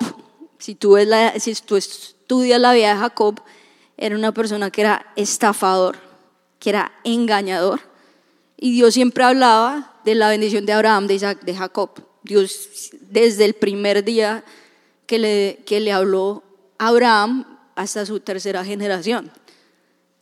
si 0.60 0.76
tú, 0.76 0.98
la, 0.98 1.30
estudias 1.30 2.60
la 2.60 2.74
vida 2.74 2.94
de 2.94 3.00
Jacob, 3.00 3.42
era 3.98 4.16
una 4.16 4.34
persona 4.34 4.72
que 4.72 4.82
era 4.82 5.06
estafador, 5.16 5.98
que 6.60 6.70
era 6.70 6.92
engañador. 7.04 7.82
Y 8.58 8.72
Dios 8.72 8.94
siempre 8.94 9.24
hablaba 9.24 9.94
de 10.06 10.16
la 10.16 10.30
bendición 10.30 10.66
de 10.66 10.74
Abraham, 10.74 11.08
de 11.08 11.38
de 11.42 11.56
Jacob. 11.56 11.90
Dios 12.24 12.92
desde 13.02 13.46
el 13.46 13.54
primer 13.54 14.04
día 14.04 14.44
que 15.06 15.20
le, 15.20 15.64
que 15.66 15.80
le 15.80 15.92
habló 15.92 16.44
a 16.78 16.88
Abraham 16.88 17.53
hasta 17.76 18.06
su 18.06 18.20
tercera 18.20 18.64
generación. 18.64 19.32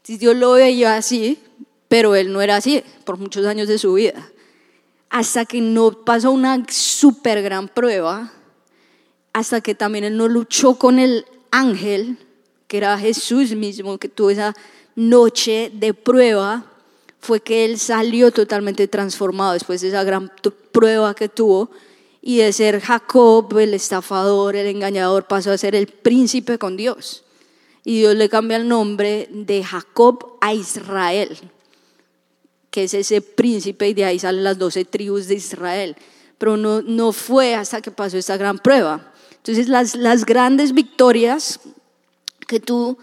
Dios 0.06 0.36
lo 0.36 0.54
veía 0.54 0.96
así, 0.96 1.40
pero 1.88 2.16
él 2.16 2.32
no 2.34 2.42
era 2.42 2.58
así 2.58 2.84
por 3.06 3.18
muchos 3.18 3.46
años 3.46 3.68
de 3.68 3.78
su 3.78 3.94
vida. 3.94 4.30
Hasta 5.10 5.46
que 5.46 5.62
no 5.62 5.92
pasó 5.92 6.32
una 6.32 6.66
súper 6.70 7.42
gran 7.42 7.68
prueba, 7.68 8.32
hasta 9.34 9.62
que 9.62 9.76
también 9.76 10.04
él 10.04 10.18
no 10.18 10.28
luchó 10.28 10.76
con 10.76 11.00
el 11.00 11.26
ángel 11.52 12.18
que 12.68 12.78
era 12.78 12.98
Jesús 12.98 13.54
mismo, 13.54 13.98
que 13.98 14.08
tuvo 14.08 14.30
esa 14.30 14.54
noche 14.96 15.70
de 15.74 15.94
prueba, 15.94 16.66
fue 17.20 17.42
que 17.42 17.66
él 17.66 17.78
salió 17.78 18.32
totalmente 18.32 18.88
transformado 18.88 19.52
después 19.54 19.82
de 19.82 19.90
esa 19.90 20.06
gran 20.06 20.32
prueba 20.72 21.14
que 21.14 21.28
tuvo 21.28 21.70
y 22.22 22.38
de 22.38 22.54
ser 22.54 22.80
Jacob, 22.80 23.58
el 23.58 23.74
estafador, 23.74 24.56
el 24.56 24.68
engañador, 24.68 25.28
pasó 25.28 25.52
a 25.52 25.58
ser 25.58 25.76
el 25.76 25.88
príncipe 25.88 26.58
con 26.58 26.78
Dios. 26.78 27.26
Y 27.84 28.00
Dios 28.00 28.16
le 28.16 28.30
cambia 28.30 28.58
el 28.58 28.68
nombre 28.68 29.28
de 29.32 29.64
Jacob 29.64 30.38
a 30.42 30.54
Israel, 30.54 31.38
que 32.70 32.84
es 32.84 32.94
ese 32.94 33.22
príncipe 33.22 33.90
y 33.90 33.94
de 33.94 34.06
ahí 34.06 34.20
salen 34.20 34.44
las 34.44 34.58
doce 34.58 34.86
tribus 34.86 35.28
de 35.28 35.36
Israel. 35.36 35.96
Pero 36.38 36.58
no, 36.58 36.82
no 36.82 37.12
fue 37.12 37.56
hasta 37.56 37.82
que 37.82 37.92
pasó 37.92 38.18
esta 38.18 38.38
gran 38.38 38.60
prueba. 38.60 39.12
Entonces 39.38 39.68
las, 39.68 39.96
las 39.96 40.26
grandes 40.26 40.74
victorias 40.74 41.60
que 42.48 42.60
tú 42.60 42.98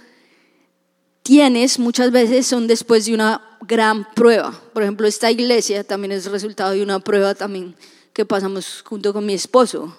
tienes 1.22 1.78
muchas 1.78 2.10
veces 2.10 2.46
son 2.46 2.66
después 2.66 3.06
de 3.06 3.14
una 3.14 3.58
gran 3.66 4.06
prueba. 4.14 4.58
Por 4.72 4.82
ejemplo, 4.82 5.06
esta 5.06 5.30
iglesia 5.30 5.84
también 5.84 6.12
es 6.12 6.26
resultado 6.30 6.72
de 6.72 6.82
una 6.82 7.00
prueba 7.00 7.34
también 7.34 7.74
que 8.12 8.24
pasamos 8.24 8.82
junto 8.84 9.12
con 9.12 9.26
mi 9.26 9.34
esposo. 9.34 9.96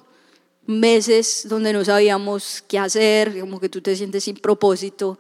Meses 0.70 1.48
donde 1.50 1.74
no 1.74 1.84
sabíamos 1.84 2.64
qué 2.68 2.78
hacer, 2.78 3.40
como 3.40 3.60
que 3.60 3.70
tú 3.70 3.82
te 3.82 3.96
sientes 3.96 4.26
sin 4.26 4.36
propósito. 4.36 5.18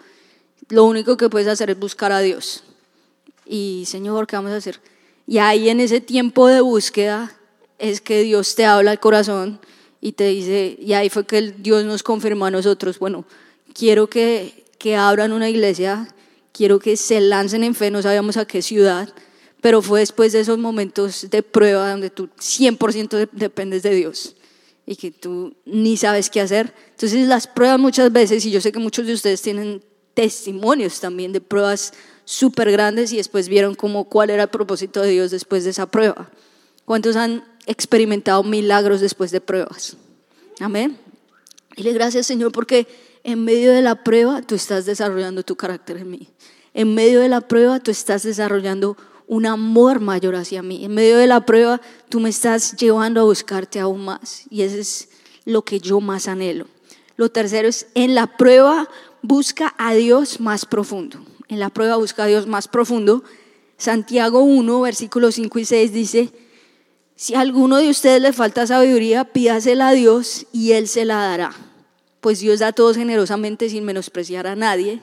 Lo 0.68 0.86
único 0.86 1.18
que 1.18 1.28
puedes 1.28 1.48
hacer 1.48 1.72
es 1.72 1.80
buscar 1.80 2.12
a 2.12 2.20
Dios. 2.20 2.64
Y 3.48 3.86
Señor, 3.88 4.28
¿qué 4.28 4.36
vamos 4.36 4.52
a 4.52 4.58
hacer? 4.58 4.80
Y 5.26 5.40
ahí 5.40 5.70
en 5.70 5.80
ese 5.80 6.02
tiempo 6.02 6.48
de 6.48 6.62
búsqueda 6.62 7.36
es 7.80 8.00
que 8.00 8.22
Dios 8.22 8.54
te 8.54 8.66
habla 8.66 8.92
al 8.92 9.00
corazón 9.00 9.60
y 10.02 10.12
te 10.12 10.28
dice, 10.28 10.78
y 10.80 10.94
ahí 10.94 11.10
fue 11.10 11.26
que 11.26 11.42
Dios 11.42 11.84
nos 11.84 12.04
confirmó 12.04 12.46
a 12.46 12.52
nosotros, 12.52 13.00
bueno, 13.00 13.26
quiero 13.74 14.08
que, 14.08 14.66
que 14.78 14.96
abran 14.96 15.32
una 15.32 15.50
iglesia, 15.50 16.14
quiero 16.52 16.78
que 16.78 16.96
se 16.96 17.22
lancen 17.22 17.64
en 17.64 17.74
fe, 17.74 17.90
no 17.90 18.04
sabíamos 18.04 18.38
a 18.38 18.46
qué 18.46 18.62
ciudad, 18.62 19.12
pero 19.62 19.82
fue 19.82 20.02
después 20.02 20.32
de 20.32 20.42
esos 20.42 20.60
momentos 20.60 21.28
de 21.32 21.42
prueba 21.42 21.90
donde 21.90 22.12
tú 22.12 22.30
100% 22.38 23.30
dependes 23.32 23.82
de 23.82 23.96
Dios 23.96 24.36
y 24.90 24.96
que 24.96 25.12
tú 25.12 25.56
ni 25.66 25.98
sabes 25.98 26.32
qué 26.32 26.42
hacer. 26.42 26.74
Entonces 26.90 27.28
las 27.28 27.46
pruebas 27.46 27.80
muchas 27.80 28.12
veces, 28.12 28.44
y 28.44 28.50
yo 28.50 28.60
sé 28.60 28.72
que 28.72 28.80
muchos 28.80 29.06
de 29.06 29.14
ustedes 29.14 29.40
tienen 29.40 29.84
testimonios 30.16 31.00
también 31.00 31.32
de 31.32 31.42
pruebas 31.42 31.94
súper 32.26 32.72
grandes 32.72 33.14
y 33.14 33.18
después 33.18 33.50
vieron 33.50 33.76
como 33.76 34.06
cuál 34.06 34.32
era 34.32 34.44
el 34.44 34.50
propósito 34.50 35.04
de 35.04 35.12
Dios 35.12 35.30
después 35.30 35.64
de 35.64 35.70
esa 35.70 35.86
prueba. 35.86 36.32
¿Cuántos 36.86 37.18
han 37.18 37.46
experimentado 37.68 38.42
milagros 38.42 39.00
después 39.00 39.30
de 39.30 39.42
pruebas? 39.42 39.96
Amén. 40.60 40.98
Y 41.76 41.84
le 41.84 41.94
gracias 41.94 42.26
Señor 42.26 42.52
porque 42.52 42.88
en 43.24 43.46
medio 43.46 43.72
de 43.72 43.84
la 43.84 44.04
prueba 44.04 44.42
tú 44.42 44.56
estás 44.56 44.88
desarrollando 44.88 45.44
tu 45.44 45.56
carácter 45.56 45.98
en 45.98 46.10
mí. 46.10 46.30
En 46.74 46.96
medio 46.96 47.20
de 47.20 47.30
la 47.30 47.42
prueba 47.42 47.80
tú 47.80 47.92
estás 47.92 48.24
desarrollando 48.24 48.98
un 49.30 49.46
amor 49.46 50.02
mayor 50.02 50.36
hacia 50.36 50.62
mí. 50.62 50.84
En 50.84 50.94
medio 50.94 51.18
de 51.18 51.28
la 51.28 51.46
prueba 51.46 51.80
tú 52.10 52.20
me 52.20 52.30
estás 52.30 52.76
llevando 52.76 53.22
a 53.22 53.24
buscarte 53.24 53.80
aún 53.80 54.04
más. 54.04 54.44
Y 54.50 54.64
eso 54.64 54.78
es 54.78 55.08
lo 55.46 55.64
que 55.64 55.80
yo 55.80 56.02
más 56.02 56.28
anhelo. 56.28 56.68
Lo 57.16 57.30
tercero 57.30 57.70
es, 57.70 57.88
en 57.96 58.14
la 58.14 58.36
prueba 58.36 58.90
busca 59.22 59.74
a 59.78 59.94
Dios 59.94 60.42
más 60.42 60.66
profundo 60.66 61.22
en 61.50 61.60
la 61.60 61.70
prueba 61.70 61.98
busca 61.98 62.24
a 62.24 62.28
Dios 62.28 62.48
más 62.48 62.68
profundo. 62.68 63.24
Santiago 63.78 64.42
1, 64.42 64.82
versículos 64.82 65.36
5 65.36 65.60
y 65.60 65.66
6 65.66 65.94
dice, 65.94 66.30
si 67.16 67.36
a 67.36 67.42
alguno 67.42 67.78
de 67.78 67.90
ustedes 67.90 68.22
le 68.22 68.32
falta 68.32 68.68
sabiduría, 68.68 69.26
pídasela 69.26 69.90
a 69.90 69.94
Dios 69.94 70.46
y 70.54 70.74
Él 70.74 70.88
se 70.88 71.06
la 71.06 71.16
dará. 71.16 71.54
Pues 72.22 72.40
Dios 72.40 72.60
da 72.60 72.68
a 72.68 72.74
todos 72.74 72.98
generosamente 72.98 73.70
sin 73.70 73.84
menospreciar 73.84 74.48
a 74.48 74.56
nadie, 74.56 75.02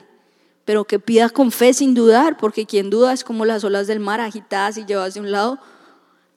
pero 0.67 0.83
que 0.83 0.99
pida 0.99 1.29
con 1.29 1.53
fe 1.53 1.73
sin 1.73 1.93
dudar, 1.93 2.35
porque 2.35 2.65
quien 2.65 2.89
duda 2.89 3.13
es 3.13 3.23
como 3.23 3.45
las 3.45 3.63
olas 3.63 3.87
del 3.87 4.01
mar 4.01 4.19
agitadas 4.19 4.77
y 4.77 4.85
llevadas 4.85 5.13
de 5.13 5.21
un 5.21 5.31
lado 5.31 5.59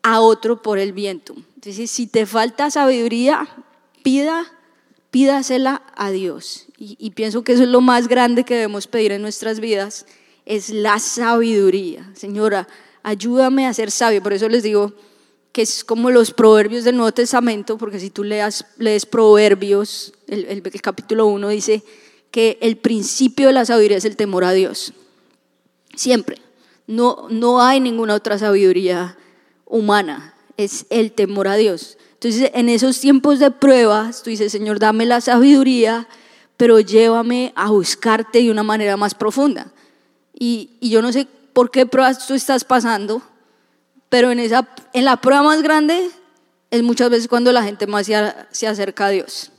a 0.04 0.20
otro 0.20 0.62
por 0.62 0.78
el 0.78 0.92
viento. 0.92 1.34
Entonces, 1.56 1.90
si 1.90 2.06
te 2.06 2.26
falta 2.26 2.70
sabiduría, 2.70 3.48
pida, 4.04 4.46
pídasela 5.10 5.82
a 5.96 6.12
Dios 6.12 6.66
y, 6.78 7.10
pienso 7.10 7.42
que 7.42 7.54
eso 7.54 7.64
es 7.64 7.68
lo 7.70 7.80
más 7.80 8.06
grande 8.06 8.44
que 8.44 8.54
debemos 8.54 8.86
pedir 8.86 9.10
en 9.10 9.20
nuestras 9.20 9.58
vidas, 9.58 10.06
es 10.46 10.70
la 10.70 11.00
sabiduría. 11.00 12.08
Señora, 12.14 12.68
ayúdame 13.02 13.66
a 13.66 13.74
ser 13.74 13.90
sabio. 13.90 14.22
Por 14.22 14.32
eso 14.32 14.48
les 14.48 14.62
digo 14.62 14.92
que 15.50 15.62
es 15.62 15.82
como 15.82 16.08
los 16.12 16.30
proverbios 16.30 16.84
del 16.84 16.94
Nuevo 16.94 17.10
Testamento, 17.10 17.76
porque 17.76 17.98
si 17.98 18.10
tú 18.10 18.22
leas, 18.22 18.64
lees 18.78 19.06
proverbios, 19.06 20.12
el, 20.28 20.44
el, 20.44 20.62
el 20.72 20.82
capítulo 20.82 21.26
1 21.26 21.48
dice 21.48 21.82
que 22.30 22.58
el 22.60 22.76
principio 22.76 23.48
de 23.48 23.52
la 23.52 23.64
sabiduría 23.64 23.98
es 23.98 24.04
el 24.04 24.16
temor 24.16 24.44
a 24.44 24.52
Dios. 24.52 24.92
Siempre. 25.94 26.38
No, 26.86 27.26
no 27.30 27.62
hay 27.62 27.80
ninguna 27.80 28.14
otra 28.14 28.38
sabiduría 28.38 29.16
humana, 29.64 30.34
es 30.56 30.86
el 30.90 31.12
temor 31.12 31.48
a 31.48 31.56
Dios. 31.56 31.98
Entonces, 32.14 32.50
en 32.54 32.68
esos 32.68 32.98
tiempos 33.00 33.38
de 33.38 33.50
pruebas, 33.50 34.22
tú 34.22 34.30
dices, 34.30 34.50
Señor, 34.52 34.78
dame 34.78 35.06
la 35.06 35.20
sabiduría 35.20 36.08
pero 36.60 36.78
llévame 36.78 37.54
a 37.56 37.70
buscarte 37.70 38.42
de 38.42 38.50
una 38.50 38.62
manera 38.62 38.98
más 38.98 39.14
profunda. 39.14 39.72
Y, 40.38 40.76
yo 40.82 41.00
no 41.00 41.10
sé 41.10 41.26
por 41.54 41.70
qué 41.70 41.86
pruebas 41.86 42.26
tú 42.26 42.34
estás 42.34 42.64
pasando, 42.64 43.22
pero 44.10 44.30
en, 44.30 44.40
esa, 44.40 44.68
en 44.92 45.06
la 45.06 45.16
prueba 45.16 45.42
más 45.42 45.62
grande 45.62 46.10
es 46.70 46.82
muchas 46.82 47.08
veces 47.08 47.28
cuando 47.28 47.50
la 47.50 47.62
gente 47.62 47.86
más 47.86 48.04
se, 48.04 48.34
se 48.50 48.66
acerca 48.66 49.06
a 49.06 49.08
Dios. 49.08 49.52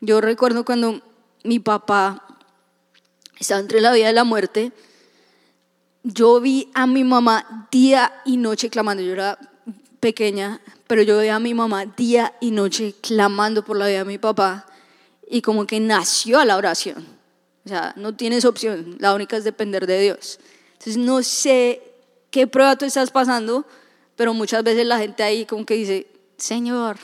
Yo 0.00 0.20
recuerdo 0.20 0.64
cuando 0.64 1.02
mi 1.48 1.58
papá 1.58 2.22
estaba 3.38 3.60
entre 3.60 3.80
la 3.80 3.92
vida 3.92 4.10
y 4.10 4.14
la 4.14 4.24
muerte, 4.24 4.70
yo 6.02 6.40
vi 6.40 6.70
a 6.74 6.86
mi 6.86 7.04
mamá 7.04 7.68
día 7.70 8.12
y 8.26 8.36
noche 8.36 8.68
clamando. 8.68 9.02
Yo 9.02 9.12
era 9.12 9.38
pequeña, 9.98 10.60
pero 10.86 11.02
yo 11.02 11.16
veía 11.16 11.36
a 11.36 11.40
mi 11.40 11.54
mamá 11.54 11.86
día 11.86 12.34
y 12.40 12.50
noche 12.50 12.94
clamando 13.00 13.64
por 13.64 13.78
la 13.78 13.86
vida 13.86 14.00
de 14.00 14.04
mi 14.04 14.18
papá 14.18 14.66
y 15.26 15.40
como 15.40 15.66
que 15.66 15.80
nació 15.80 16.38
a 16.38 16.44
la 16.44 16.56
oración. 16.56 17.06
O 17.64 17.68
sea, 17.68 17.94
no 17.96 18.14
tienes 18.14 18.44
opción, 18.44 18.96
la 18.98 19.14
única 19.14 19.36
es 19.36 19.44
depender 19.44 19.86
de 19.86 20.00
Dios. 20.00 20.38
Entonces, 20.72 20.96
no 20.98 21.22
sé 21.22 21.82
qué 22.30 22.46
prueba 22.46 22.76
tú 22.76 22.84
estás 22.84 23.10
pasando, 23.10 23.66
pero 24.16 24.34
muchas 24.34 24.62
veces 24.64 24.86
la 24.86 24.98
gente 24.98 25.22
ahí 25.22 25.46
como 25.46 25.64
que 25.64 25.74
dice, 25.74 26.06
Señor, 26.36 26.98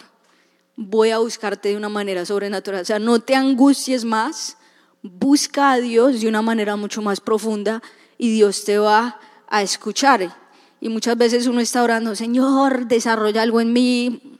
voy 0.77 1.11
a 1.11 1.19
buscarte 1.19 1.71
de 1.71 1.77
una 1.77 1.89
manera 1.89 2.27
sobrenatural. 2.27 2.83
O 2.83 2.85
sea, 2.85 2.99
no 2.99 3.21
te 3.21 3.35
angusties 3.35 4.05
más, 4.05 4.57
busca 5.03 5.73
a 5.73 5.79
Dios 5.79 6.21
de 6.21 6.29
una 6.29 6.43
manera 6.43 6.77
mucho 6.77 7.03
más 7.03 7.21
profunda 7.21 7.83
y 8.19 8.33
Dios 8.33 8.65
te 8.65 8.79
va 8.79 9.21
a 9.49 9.63
escuchar. 9.63 10.37
Y 10.81 10.89
muchas 10.89 11.17
veces 11.17 11.47
uno 11.47 11.61
está 11.61 11.83
orando, 11.83 12.15
Señor, 12.15 12.87
desarrolla 12.87 13.43
algo 13.43 13.61
en 13.61 13.73
mí, 13.73 14.39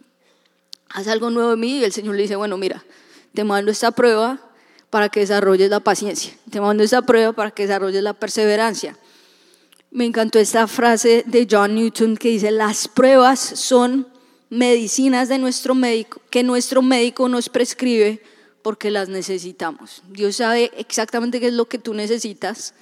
haz 0.91 1.09
algo 1.09 1.31
nuevo 1.31 1.55
en 1.55 1.61
mí, 1.61 1.79
y 1.79 1.85
el 1.85 1.93
Señor 1.93 2.17
le 2.17 2.23
dice, 2.23 2.37
bueno, 2.37 2.59
mira, 2.59 2.85
te 3.33 3.45
mando 3.45 3.71
esta 3.71 3.93
prueba 3.93 4.41
para 4.91 5.09
que 5.09 5.21
desarrolles 5.21 5.71
la 5.71 5.81
paciencia, 5.81 6.35
te 6.51 6.61
mando 6.61 6.83
esta 6.83 7.03
prueba 7.03 7.33
para 7.33 7.51
que 7.51 7.63
desarrolles 7.67 8.03
la 8.03 8.13
perseverancia. 8.13 8.99
Me 9.91 10.05
encantó 10.05 10.39
esta 10.39 10.67
frase 10.67 11.25
de 11.27 11.47
John 11.51 11.77
Newton 11.77 12.17
que 12.17 12.29
dice, 12.29 12.51
las 12.51 12.89
pruebas 12.89 13.41
son 13.41 14.09
medicinas 14.55 15.29
de 15.29 15.39
nuestro 15.39 15.75
médico, 15.75 16.23
que 16.31 16.43
nuestro 16.43 16.81
médico 16.81 17.29
nos 17.29 17.49
prescribe 17.49 18.23
porque 18.63 18.91
las 18.91 19.09
necesitamos. 19.09 20.03
Dios 20.09 20.37
sabe 20.37 20.71
exactamente 20.77 21.41
qué 21.41 21.49
es 21.49 21.53
lo 21.53 21.67
que 21.67 21.79
tú 21.79 21.93
necesitas, 21.93 22.73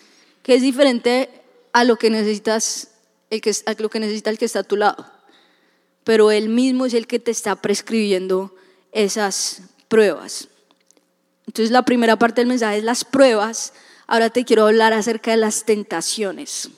que 0.42 0.54
es 0.54 0.62
diferente 0.62 1.30
a 1.72 1.84
lo 1.84 1.96
que 1.96 2.10
necesitas, 2.10 2.88
el 3.30 3.40
que, 3.40 3.54
a 3.64 3.74
lo 3.78 3.88
que 3.88 4.00
necesita 4.00 4.30
el 4.30 4.38
que 4.38 4.44
está 4.44 4.60
a 4.60 4.64
tu 4.64 4.76
lado. 4.76 5.10
Pero 6.04 6.30
Él 6.30 6.50
mismo 6.50 6.84
es 6.84 6.94
el 6.94 7.06
que 7.06 7.18
te 7.18 7.30
está 7.30 7.56
prescribiendo 7.56 8.54
esas 8.92 9.62
pruebas. 9.88 10.48
Entonces 11.46 11.70
la 11.70 11.84
primera 11.84 12.16
parte 12.16 12.42
del 12.42 12.48
mensaje 12.48 12.78
es 12.78 12.84
las 12.84 13.04
pruebas. 13.04 13.72
Ahora 14.06 14.30
te 14.30 14.44
quiero 14.44 14.66
hablar 14.66 14.92
acerca 14.92 15.30
de 15.30 15.38
las 15.38 15.64
tentaciones. 15.64 16.68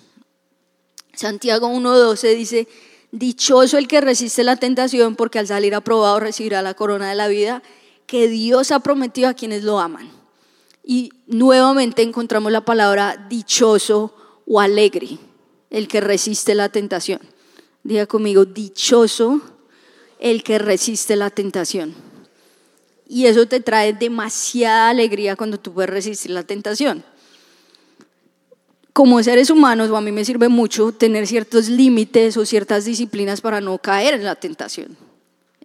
Santiago 1.14 1.68
1.12 1.68 2.36
dice, 2.36 2.68
dichoso 3.14 3.78
el 3.78 3.86
que 3.86 4.00
resiste 4.00 4.42
la 4.42 4.56
tentación 4.56 5.14
porque 5.14 5.38
al 5.38 5.46
salir 5.46 5.74
aprobado 5.74 6.18
recibirá 6.18 6.62
la 6.62 6.74
corona 6.74 7.08
de 7.08 7.14
la 7.14 7.28
vida 7.28 7.62
que 8.06 8.28
Dios 8.28 8.72
ha 8.72 8.80
prometido 8.80 9.28
a 9.28 9.34
quienes 9.34 9.62
lo 9.62 9.78
aman. 9.78 10.10
Y 10.84 11.10
nuevamente 11.26 12.02
encontramos 12.02 12.50
la 12.50 12.64
palabra 12.64 13.26
dichoso 13.30 14.14
o 14.46 14.60
alegre, 14.60 15.18
el 15.70 15.88
que 15.88 16.00
resiste 16.00 16.54
la 16.54 16.68
tentación. 16.68 17.20
Diga 17.84 18.06
conmigo, 18.06 18.44
dichoso 18.44 19.40
el 20.18 20.42
que 20.42 20.58
resiste 20.58 21.16
la 21.16 21.30
tentación. 21.30 21.94
Y 23.06 23.26
eso 23.26 23.46
te 23.46 23.60
trae 23.60 23.92
demasiada 23.92 24.88
alegría 24.88 25.36
cuando 25.36 25.58
tú 25.60 25.72
puedes 25.72 25.90
resistir 25.90 26.32
la 26.32 26.42
tentación. 26.42 27.04
Como 28.94 29.20
seres 29.24 29.50
humanos, 29.50 29.90
o 29.90 29.96
a 29.96 30.00
mí 30.00 30.12
me 30.12 30.24
sirve 30.24 30.48
mucho 30.48 30.92
tener 30.92 31.26
ciertos 31.26 31.68
límites 31.68 32.36
o 32.36 32.46
ciertas 32.46 32.84
disciplinas 32.84 33.40
para 33.40 33.60
no 33.60 33.76
caer 33.78 34.14
en 34.14 34.24
la 34.24 34.36
tentación. 34.36 34.96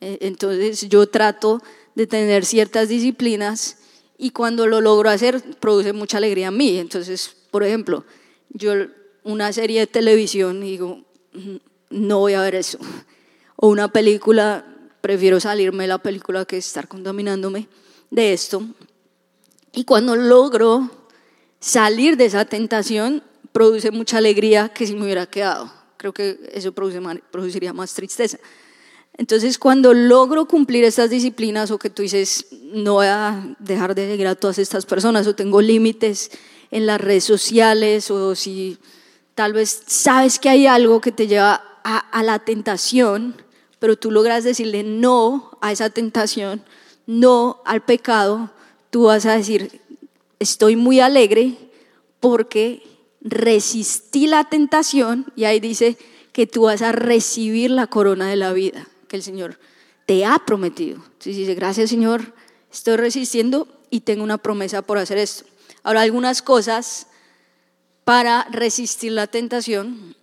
Eh, 0.01 0.17
entonces 0.21 0.89
yo 0.89 1.05
trato 1.05 1.61
de 1.93 2.07
tener 2.07 2.43
ciertas 2.43 2.89
disciplinas 2.89 3.77
y 4.17 4.31
cuando 4.31 4.65
lo 4.65 4.81
logro 4.81 5.11
hacer 5.11 5.43
produce 5.59 5.93
mucha 5.93 6.17
alegría 6.17 6.47
a 6.47 6.51
mí. 6.51 6.79
Entonces, 6.79 7.35
por 7.51 7.63
ejemplo, 7.63 8.03
yo 8.49 8.73
una 9.23 9.53
serie 9.53 9.81
de 9.81 9.87
televisión 9.87 10.61
digo, 10.61 11.03
mm, 11.33 11.57
no 11.91 12.17
voy 12.17 12.33
a 12.33 12.41
ver 12.41 12.55
eso. 12.55 12.79
O 13.57 13.67
una 13.67 13.89
película, 13.89 14.65
prefiero 15.01 15.39
salirme 15.39 15.83
de 15.83 15.89
la 15.89 15.99
película 15.99 16.45
que 16.45 16.57
estar 16.57 16.87
contaminándome 16.87 17.67
de 18.09 18.33
esto. 18.33 18.63
Y 19.71 19.83
cuando 19.83 20.15
logro 20.15 20.89
salir 21.60 22.17
de 22.17 22.26
esa 22.26 22.45
tentación, 22.45 23.24
produce 23.52 23.91
mucha 23.91 24.17
alegría 24.17 24.69
que 24.69 24.86
si 24.88 24.95
me 24.95 25.04
hubiera 25.04 25.26
quedado. 25.26 25.72
Creo 25.98 26.13
que 26.13 26.39
eso 26.54 26.72
produce, 26.72 27.02
produciría 27.32 27.74
más 27.74 27.93
tristeza. 27.93 28.38
Entonces, 29.17 29.58
cuando 29.58 29.93
logro 29.93 30.45
cumplir 30.45 30.86
estas 30.86 31.10
disciplinas 31.10 31.72
o 31.72 31.78
que 31.78 31.89
tú 31.89 32.04
dices, 32.04 32.45
no 32.62 32.93
voy 32.93 33.08
a 33.08 33.56
dejar 33.60 33.93
de 33.93 34.08
seguir 34.08 34.28
a 34.28 34.36
todas 34.36 34.60
estas 34.60 34.86
personas 34.86 35.28
o 35.28 35.36
tengo 35.36 35.62
límites 35.62 36.32
en 36.72 36.86
las 36.86 37.02
redes 37.02 37.26
sociales 37.26 38.10
o 38.12 38.34
si 38.34 38.78
tal 39.36 39.54
vez 39.54 39.84
sabes 39.88 40.39
que 40.39 40.48
hay 40.48 40.67
algo 40.67 41.02
que 41.02 41.12
te 41.12 41.28
lleva 41.28 41.62
a, 41.84 42.24
la 42.24 42.39
tentación, 42.39 43.36
pero 43.80 43.98
tú 43.98 44.12
logras 44.12 44.43
decirle 44.43 44.84
no 44.84 45.58
a 45.62 45.72
esa 45.72 45.89
tentación, 45.89 46.63
no 47.06 47.62
al 47.65 47.82
pecado, 47.82 48.52
tú 48.89 49.04
vas 49.04 49.26
a 49.26 49.36
decir, 49.36 49.78
estoy 50.39 50.75
muy 50.75 50.99
alegre 50.99 51.56
porque 52.19 52.84
resistí 53.21 54.28
la 54.28 54.45
tentación 54.45 55.32
y 55.36 55.43
ahí 55.43 55.60
dice 55.60 55.97
que 56.32 56.47
tú 56.47 56.63
vas 56.63 56.82
a 56.82 56.91
recibir 56.91 57.71
la 57.71 57.88
corona 57.88 58.30
de 58.30 58.36
la 58.36 58.54
vida 58.54 58.88
que 59.08 59.17
el 59.17 59.23
Señor 59.23 59.60
te 60.06 60.25
ha 60.25 60.39
prometido. 60.45 60.95
Entonces 60.97 61.36
dice, 61.36 61.56
gracias 61.56 61.89
Señor, 61.89 62.34
estoy 62.71 62.97
resistiendo 62.97 63.67
y 63.89 64.02
tengo 64.02 64.23
una 64.23 64.38
promesa 64.38 64.82
por 64.82 64.97
hacer 64.97 65.17
esto. 65.17 65.45
Ahora, 65.84 66.02
algunas 66.02 66.41
cosas 66.41 67.08
para 68.04 68.47
resistir 68.52 69.12
la 69.12 69.28
tentación 69.28 70.15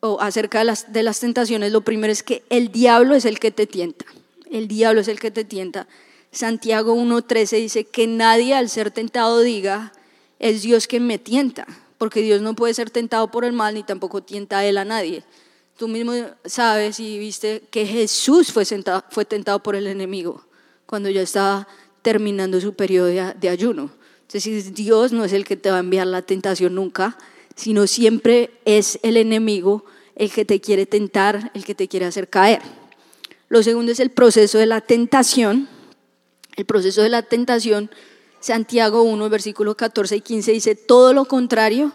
o 0.00 0.20
acerca 0.20 0.60
de 0.60 0.64
las, 0.64 0.92
de 0.92 1.02
las 1.02 1.20
tentaciones, 1.20 1.72
lo 1.72 1.82
primero 1.82 2.12
es 2.12 2.22
que 2.22 2.42
el 2.48 2.72
diablo 2.72 3.14
es 3.14 3.24
el 3.24 3.38
que 3.38 3.50
te 3.50 3.66
tienta. 3.66 4.06
El 4.50 4.66
diablo 4.66 5.00
es 5.00 5.08
el 5.08 5.20
que 5.20 5.30
te 5.30 5.44
tienta. 5.44 5.86
Santiago 6.32 6.94
1.13 6.94 7.56
dice 7.56 7.84
que 7.84 8.06
nadie 8.06 8.54
al 8.54 8.68
ser 8.68 8.90
tentado 8.90 9.40
diga, 9.40 9.92
es 10.38 10.62
Dios 10.62 10.86
quien 10.86 11.06
me 11.06 11.18
tienta, 11.18 11.66
porque 11.98 12.22
Dios 12.22 12.40
no 12.40 12.54
puede 12.54 12.74
ser 12.74 12.90
tentado 12.90 13.30
por 13.30 13.44
el 13.44 13.52
mal 13.52 13.74
ni 13.74 13.82
tampoco 13.82 14.22
tienta 14.22 14.58
a 14.58 14.64
él 14.64 14.78
a 14.78 14.84
nadie. 14.84 15.24
Tú 15.76 15.88
mismo 15.88 16.12
sabes 16.44 17.00
y 17.00 17.18
viste 17.18 17.62
que 17.70 17.86
Jesús 17.86 18.52
fue, 18.52 18.64
fue 19.10 19.24
tentado 19.24 19.62
por 19.62 19.74
el 19.74 19.86
enemigo 19.86 20.44
cuando 20.86 21.08
ya 21.08 21.22
estaba 21.22 21.66
terminando 22.02 22.60
su 22.60 22.74
periodo 22.74 23.06
de, 23.06 23.48
ayuno. 23.48 23.90
Entonces 24.22 24.74
Dios 24.74 25.12
no 25.12 25.24
es 25.24 25.32
el 25.32 25.44
que 25.44 25.56
te 25.56 25.70
va 25.70 25.76
a 25.78 25.80
enviar 25.80 26.06
la 26.06 26.22
tentación 26.22 26.74
nunca, 26.74 27.16
sino 27.56 27.86
siempre 27.86 28.50
es 28.64 28.98
el 29.02 29.16
enemigo 29.16 29.84
el 30.16 30.30
que 30.30 30.44
te 30.44 30.60
quiere 30.60 30.86
tentar, 30.86 31.50
el 31.54 31.64
que 31.64 31.74
te 31.74 31.88
quiere 31.88 32.06
hacer 32.06 32.28
caer. 32.28 32.60
Lo 33.48 33.62
segundo 33.62 33.90
es 33.90 34.00
el 34.00 34.10
proceso 34.10 34.58
de 34.58 34.66
la 34.66 34.80
tentación 34.80 35.68
el 36.60 36.66
proceso 36.66 37.02
de 37.02 37.08
la 37.08 37.22
tentación, 37.22 37.90
Santiago 38.38 39.02
1, 39.02 39.30
versículo 39.30 39.76
14 39.76 40.16
y 40.16 40.20
15 40.20 40.52
dice, 40.52 40.74
todo 40.74 41.14
lo 41.14 41.24
contrario, 41.24 41.92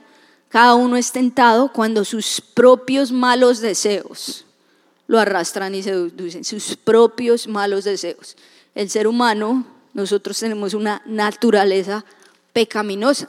cada 0.49 0.73
uno 0.73 0.97
es 0.97 1.11
tentado 1.11 1.71
cuando 1.71 2.03
sus 2.03 2.41
propios 2.41 3.11
malos 3.11 3.61
deseos 3.61 4.45
lo 5.07 5.19
arrastran 5.19 5.75
y 5.75 5.83
seducen, 5.83 6.43
sus 6.43 6.75
propios 6.75 7.47
malos 7.47 7.83
deseos. 7.83 8.35
El 8.73 8.89
ser 8.89 9.07
humano, 9.07 9.67
nosotros 9.93 10.39
tenemos 10.39 10.73
una 10.73 11.03
naturaleza 11.05 12.03
pecaminosa, 12.51 13.27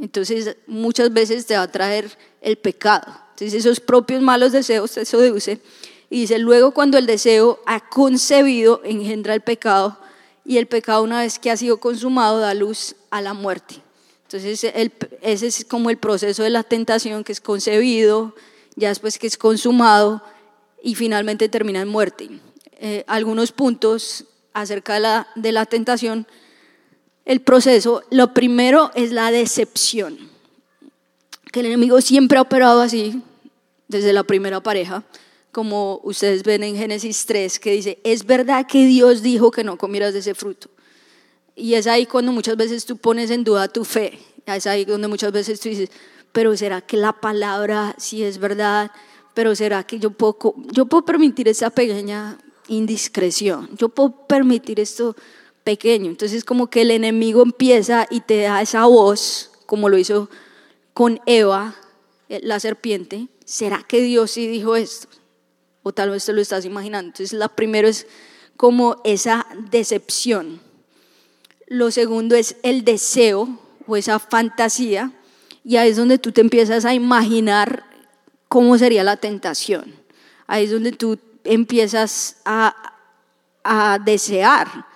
entonces 0.00 0.56
muchas 0.68 1.12
veces 1.12 1.46
te 1.46 1.56
va 1.56 1.62
a 1.62 1.72
traer 1.72 2.16
el 2.40 2.58
pecado. 2.58 3.06
Entonces 3.30 3.54
esos 3.54 3.80
propios 3.80 4.22
malos 4.22 4.52
deseos 4.52 4.92
te 4.92 5.04
seducen 5.04 5.60
y 6.10 6.20
dice, 6.20 6.38
luego 6.38 6.70
cuando 6.70 6.96
el 6.96 7.06
deseo 7.06 7.58
ha 7.66 7.80
concebido 7.90 8.82
engendra 8.84 9.34
el 9.34 9.40
pecado 9.40 9.98
y 10.46 10.58
el 10.58 10.66
pecado 10.66 11.02
una 11.02 11.20
vez 11.20 11.38
que 11.38 11.50
ha 11.50 11.56
sido 11.56 11.78
consumado 11.78 12.38
da 12.38 12.54
luz 12.54 12.94
a 13.10 13.20
la 13.20 13.34
muerte. 13.34 13.82
Entonces 14.22 14.64
ese 15.22 15.46
es 15.46 15.64
como 15.64 15.90
el 15.90 15.98
proceso 15.98 16.42
de 16.42 16.50
la 16.50 16.62
tentación 16.62 17.24
que 17.24 17.32
es 17.32 17.40
concebido, 17.40 18.34
ya 18.76 18.88
después 18.88 19.18
que 19.18 19.26
es 19.26 19.36
consumado 19.36 20.22
y 20.82 20.94
finalmente 20.94 21.48
termina 21.48 21.80
en 21.80 21.88
muerte. 21.88 22.28
Eh, 22.78 23.04
algunos 23.06 23.52
puntos 23.52 24.24
acerca 24.52 24.94
de 24.94 25.00
la, 25.00 25.28
de 25.34 25.52
la 25.52 25.66
tentación, 25.66 26.26
el 27.24 27.40
proceso, 27.40 28.02
lo 28.10 28.32
primero 28.32 28.90
es 28.94 29.10
la 29.10 29.30
decepción, 29.30 30.16
que 31.52 31.60
el 31.60 31.66
enemigo 31.66 32.00
siempre 32.00 32.38
ha 32.38 32.42
operado 32.42 32.80
así 32.80 33.22
desde 33.88 34.12
la 34.12 34.22
primera 34.22 34.60
pareja 34.60 35.04
como 35.56 36.02
ustedes 36.04 36.42
ven 36.42 36.62
en 36.64 36.76
Génesis 36.76 37.24
3, 37.24 37.58
que 37.60 37.72
dice, 37.72 37.98
es 38.04 38.26
verdad 38.26 38.66
que 38.66 38.84
Dios 38.84 39.22
dijo 39.22 39.50
que 39.50 39.64
no 39.64 39.78
comieras 39.78 40.12
de 40.12 40.18
ese 40.18 40.34
fruto. 40.34 40.68
Y 41.54 41.72
es 41.72 41.86
ahí 41.86 42.04
cuando 42.04 42.30
muchas 42.30 42.58
veces 42.58 42.84
tú 42.84 42.98
pones 42.98 43.30
en 43.30 43.42
duda 43.42 43.66
tu 43.66 43.82
fe. 43.82 44.18
Es 44.44 44.66
ahí 44.66 44.84
donde 44.84 45.08
muchas 45.08 45.32
veces 45.32 45.58
tú 45.58 45.70
dices, 45.70 45.88
pero 46.30 46.54
¿será 46.58 46.82
que 46.82 46.98
la 46.98 47.14
palabra 47.14 47.94
sí 47.96 48.22
es 48.22 48.36
verdad? 48.36 48.90
Pero 49.32 49.56
¿será 49.56 49.82
que 49.84 49.98
yo 49.98 50.10
puedo, 50.10 50.36
yo 50.72 50.84
puedo 50.84 51.06
permitir 51.06 51.48
esa 51.48 51.70
pequeña 51.70 52.36
indiscreción? 52.68 53.70
Yo 53.78 53.88
puedo 53.88 54.26
permitir 54.26 54.78
esto 54.78 55.16
pequeño. 55.64 56.10
Entonces 56.10 56.44
como 56.44 56.68
que 56.68 56.82
el 56.82 56.90
enemigo 56.90 57.42
empieza 57.42 58.06
y 58.10 58.20
te 58.20 58.42
da 58.42 58.60
esa 58.60 58.84
voz, 58.84 59.52
como 59.64 59.88
lo 59.88 59.96
hizo 59.96 60.28
con 60.92 61.18
Eva, 61.24 61.74
eh, 62.28 62.40
la 62.42 62.60
serpiente. 62.60 63.28
¿Será 63.46 63.82
que 63.88 64.02
Dios 64.02 64.32
sí 64.32 64.48
dijo 64.48 64.76
esto? 64.76 65.15
O 65.86 65.92
tal 65.92 66.10
vez 66.10 66.24
te 66.24 66.32
lo 66.32 66.40
estás 66.40 66.64
imaginando. 66.64 67.10
Entonces, 67.10 67.32
la 67.32 67.46
primero 67.46 67.86
es 67.86 68.08
como 68.56 69.00
esa 69.04 69.46
decepción. 69.70 70.60
Lo 71.68 71.92
segundo 71.92 72.34
es 72.34 72.56
el 72.64 72.84
deseo 72.84 73.56
o 73.86 73.96
esa 73.96 74.18
fantasía, 74.18 75.12
y 75.62 75.76
ahí 75.76 75.90
es 75.90 75.96
donde 75.96 76.18
tú 76.18 76.32
te 76.32 76.40
empiezas 76.40 76.84
a 76.84 76.92
imaginar 76.92 77.84
cómo 78.48 78.76
sería 78.76 79.04
la 79.04 79.16
tentación. 79.16 79.94
Ahí 80.48 80.64
es 80.64 80.72
donde 80.72 80.90
tú 80.90 81.20
empiezas 81.44 82.38
a, 82.44 82.74
a 83.62 84.00
desear, 84.04 84.86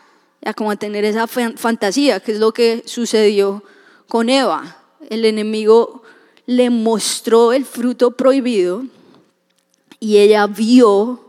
a 0.44 0.55
como 0.55 0.72
a 0.72 0.76
tener 0.76 1.05
esa 1.05 1.29
fantasía, 1.29 2.18
que 2.18 2.33
es 2.33 2.40
lo 2.40 2.53
que 2.53 2.83
sucedió 2.85 3.62
con 4.09 4.29
Eva. 4.29 4.79
El 5.09 5.24
enemigo 5.24 6.03
le 6.46 6.68
mostró 6.68 7.53
el 7.53 7.64
fruto 7.64 8.11
prohibido 8.16 8.87
y 10.00 10.16
ella 10.16 10.46
vio, 10.46 11.20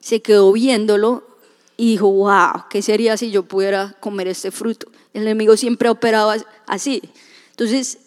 se 0.00 0.22
quedó 0.22 0.50
viéndolo 0.52 1.28
y 1.76 1.92
dijo, 1.92 2.10
wow, 2.10 2.64
¿qué 2.70 2.82
sería 2.82 3.16
si 3.16 3.30
yo 3.30 3.44
pudiera 3.44 3.94
comer 4.00 4.26
este 4.26 4.50
fruto? 4.50 4.88
El 5.12 5.22
enemigo 5.22 5.56
siempre 5.56 5.88
ha 5.88 5.92
operado 5.92 6.32
así. 6.66 7.02
Entonces, 7.50 7.98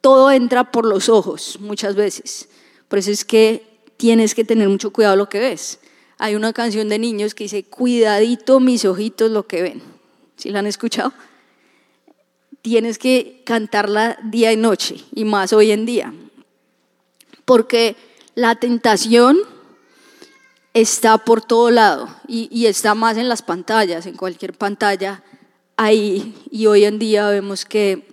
todo 0.00 0.30
entra 0.32 0.72
por 0.72 0.84
los 0.84 1.08
ojos 1.08 1.58
muchas 1.60 1.94
veces. 1.94 2.48
Por 2.88 2.98
eso 2.98 3.10
es 3.10 3.24
que 3.24 3.64
tienes 3.96 4.34
que 4.34 4.44
tener 4.44 4.68
mucho 4.68 4.92
cuidado 4.92 5.16
lo 5.16 5.28
que 5.28 5.38
ves. 5.38 5.78
Hay 6.18 6.34
una 6.34 6.52
canción 6.52 6.88
de 6.88 6.98
niños 6.98 7.34
que 7.34 7.44
dice, 7.44 7.64
cuidadito 7.64 8.60
mis 8.60 8.84
ojitos 8.84 9.30
lo 9.30 9.46
que 9.46 9.62
ven. 9.62 9.82
¿Sí 10.36 10.50
la 10.50 10.58
han 10.58 10.66
escuchado? 10.66 11.12
Tienes 12.62 12.98
que 12.98 13.42
cantarla 13.44 14.18
día 14.24 14.52
y 14.52 14.56
noche, 14.56 14.96
y 15.14 15.24
más 15.24 15.52
hoy 15.52 15.70
en 15.70 15.86
día. 15.86 16.12
Porque 17.44 17.96
la 18.40 18.54
tentación 18.54 19.38
está 20.72 21.18
por 21.18 21.42
todo 21.42 21.70
lado 21.70 22.08
y, 22.26 22.64
está 22.64 22.94
más 22.94 23.18
en 23.18 23.28
las 23.28 23.42
pantallas, 23.42 24.06
en 24.06 24.16
cualquier 24.16 24.54
pantalla 24.54 25.22
ahí. 25.76 26.34
Y 26.50 26.64
hoy 26.64 26.86
en 26.86 26.98
día 26.98 27.28
vemos 27.28 27.66
que 27.66 28.08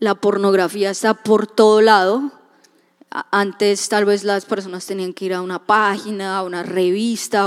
la 0.00 0.16
pornografía 0.16 0.90
está 0.90 1.14
por 1.14 1.46
todo 1.46 1.80
lado. 1.80 2.32
Antes 3.30 3.88
tal 3.88 4.04
vez 4.04 4.24
las 4.24 4.44
personas 4.46 4.84
tenían 4.84 5.14
que 5.14 5.26
ir 5.26 5.34
a 5.34 5.42
una 5.42 5.64
página, 5.64 6.38
a 6.38 6.42
una 6.42 6.64
revista, 6.64 7.46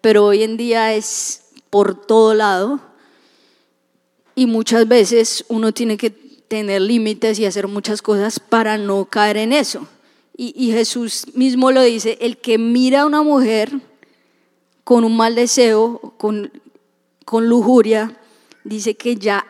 pero 0.00 0.26
hoy 0.26 0.44
en 0.44 0.56
día 0.56 0.94
es 0.94 1.46
por 1.68 2.00
todo 2.00 2.32
lado. 2.32 2.78
Y 4.36 4.46
muchas 4.46 4.86
veces 4.86 5.44
uno 5.48 5.72
tiene 5.72 5.96
que 5.96 6.10
tener 6.10 6.80
límites 6.80 7.40
y 7.40 7.46
hacer 7.46 7.66
muchas 7.66 8.02
cosas 8.02 8.38
para 8.38 8.78
no 8.78 9.06
caer 9.06 9.38
en 9.38 9.52
eso. 9.52 9.88
Y, 10.36 10.72
Jesús 10.72 11.26
mismo 11.34 11.70
lo 11.70 11.82
dice, 11.82 12.18
el 12.20 12.38
que 12.38 12.58
mira 12.58 13.02
a 13.02 13.06
una 13.06 13.22
mujer 13.22 13.70
con 14.82 15.04
un 15.04 15.16
mal 15.16 15.36
deseo, 15.36 16.14
con, 16.18 16.50
con 17.24 17.48
lujuria, 17.48 18.18
dice 18.64 18.96
que 18.96 19.14
ya, 19.14 19.46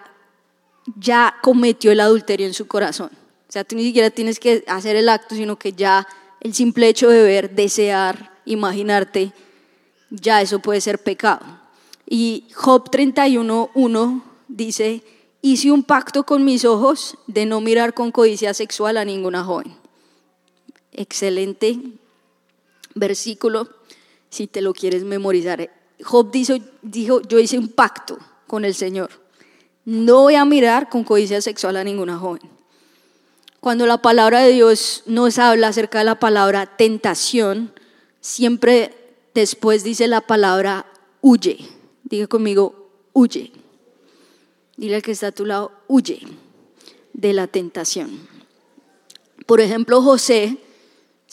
ya 0.98 1.36
cometió 1.42 1.90
el 1.90 2.00
adulterio 2.00 2.46
en 2.46 2.52
su 2.52 2.66
corazón. 2.66 3.10
O 3.48 3.52
sea, 3.52 3.64
tú 3.64 3.76
ni 3.76 3.84
siquiera 3.84 4.10
tienes 4.10 4.38
que 4.38 4.62
hacer 4.66 4.96
el 4.96 5.08
acto, 5.08 5.34
sino 5.34 5.58
que 5.58 5.72
ya 5.72 6.06
el 6.40 6.52
simple 6.52 6.88
hecho 6.88 7.08
de 7.08 7.22
ver, 7.22 7.54
desear, 7.54 8.32
imaginarte, 8.44 9.32
ya 10.10 10.42
eso 10.42 10.58
puede 10.58 10.82
ser 10.82 11.02
pecado. 11.02 11.46
Y 12.06 12.44
Job 12.52 12.90
31.1 12.90 14.22
dice, 14.48 15.02
hice 15.40 15.72
un 15.72 15.82
pacto 15.82 16.24
con 16.24 16.44
mis 16.44 16.66
ojos 16.66 17.16
de 17.26 17.46
no 17.46 17.62
mirar 17.62 17.94
con 17.94 18.12
codicia 18.12 18.52
sexual 18.52 18.98
a 18.98 19.06
ninguna 19.06 19.44
joven 19.44 19.83
excelente 20.94 21.78
versículo 22.94 23.68
si 24.30 24.46
te 24.46 24.62
lo 24.62 24.72
quieres 24.72 25.04
memorizar. 25.04 25.70
Job 26.02 26.30
dijo, 26.30 26.54
dijo, 26.82 27.20
yo 27.22 27.38
hice 27.38 27.58
un 27.58 27.68
pacto 27.68 28.18
con 28.46 28.64
el 28.64 28.74
Señor. 28.74 29.10
No 29.84 30.22
voy 30.22 30.34
a 30.34 30.44
mirar 30.44 30.88
con 30.88 31.04
codicia 31.04 31.40
sexual 31.40 31.76
a 31.76 31.84
ninguna 31.84 32.18
joven. 32.18 32.42
Cuando 33.60 33.86
la 33.86 34.02
palabra 34.02 34.40
de 34.40 34.52
Dios 34.52 35.02
nos 35.06 35.38
habla 35.38 35.68
acerca 35.68 35.98
de 35.98 36.04
la 36.04 36.18
palabra 36.18 36.76
tentación, 36.76 37.72
siempre 38.20 38.94
después 39.34 39.84
dice 39.84 40.06
la 40.06 40.20
palabra 40.20 40.86
huye. 41.20 41.58
Diga 42.02 42.26
conmigo, 42.26 42.90
huye. 43.12 43.52
Dile 44.76 44.96
al 44.96 45.02
que 45.02 45.12
está 45.12 45.28
a 45.28 45.32
tu 45.32 45.46
lado, 45.46 45.72
huye 45.86 46.20
de 47.12 47.32
la 47.32 47.46
tentación. 47.46 48.28
Por 49.46 49.60
ejemplo, 49.60 50.02
José 50.02 50.58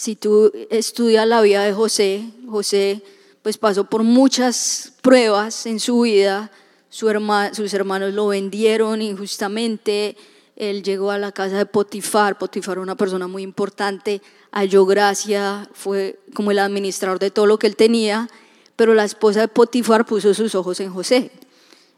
si 0.02 0.16
tú 0.16 0.52
estudias 0.72 1.28
la 1.28 1.42
vida 1.42 1.64
de 1.64 1.74
José, 1.74 2.28
José 2.50 3.04
pues 3.44 3.60
pasó 3.60 3.84
por 3.84 4.02
muchas 4.02 4.94
pruebas 5.04 5.68
en 5.68 5.80
su 5.80 6.02
vida, 6.02 6.50
su 6.90 7.06
sus 7.54 7.74
hermanos 7.76 8.12
lo 8.12 8.26
vendieron 8.26 9.04
injustamente, 9.04 10.18
él 10.56 10.82
llegó 10.82 11.12
a 11.12 11.20
la 11.20 11.32
casa 11.32 11.60
de 11.60 11.68
Potifar, 11.68 12.40
Potifar 12.40 12.78
era 12.78 12.82
una 12.82 12.96
persona 12.96 13.28
muy 13.28 13.44
importante, 13.44 14.24
halló 14.52 14.88
gracia, 14.88 15.70
fue 15.72 16.18
como 16.34 16.50
el 16.50 16.58
administrador 16.58 17.20
de 17.20 17.30
todo 17.30 17.46
lo 17.46 17.60
que 17.60 17.68
él 17.68 17.76
tenía, 17.76 18.28
pero 18.76 18.96
la 18.96 19.04
esposa 19.04 19.42
de 19.42 19.50
Potifar 19.50 20.08
puso 20.08 20.34
sus 20.34 20.56
ojos 20.56 20.80
en 20.80 20.92
José. 20.92 21.30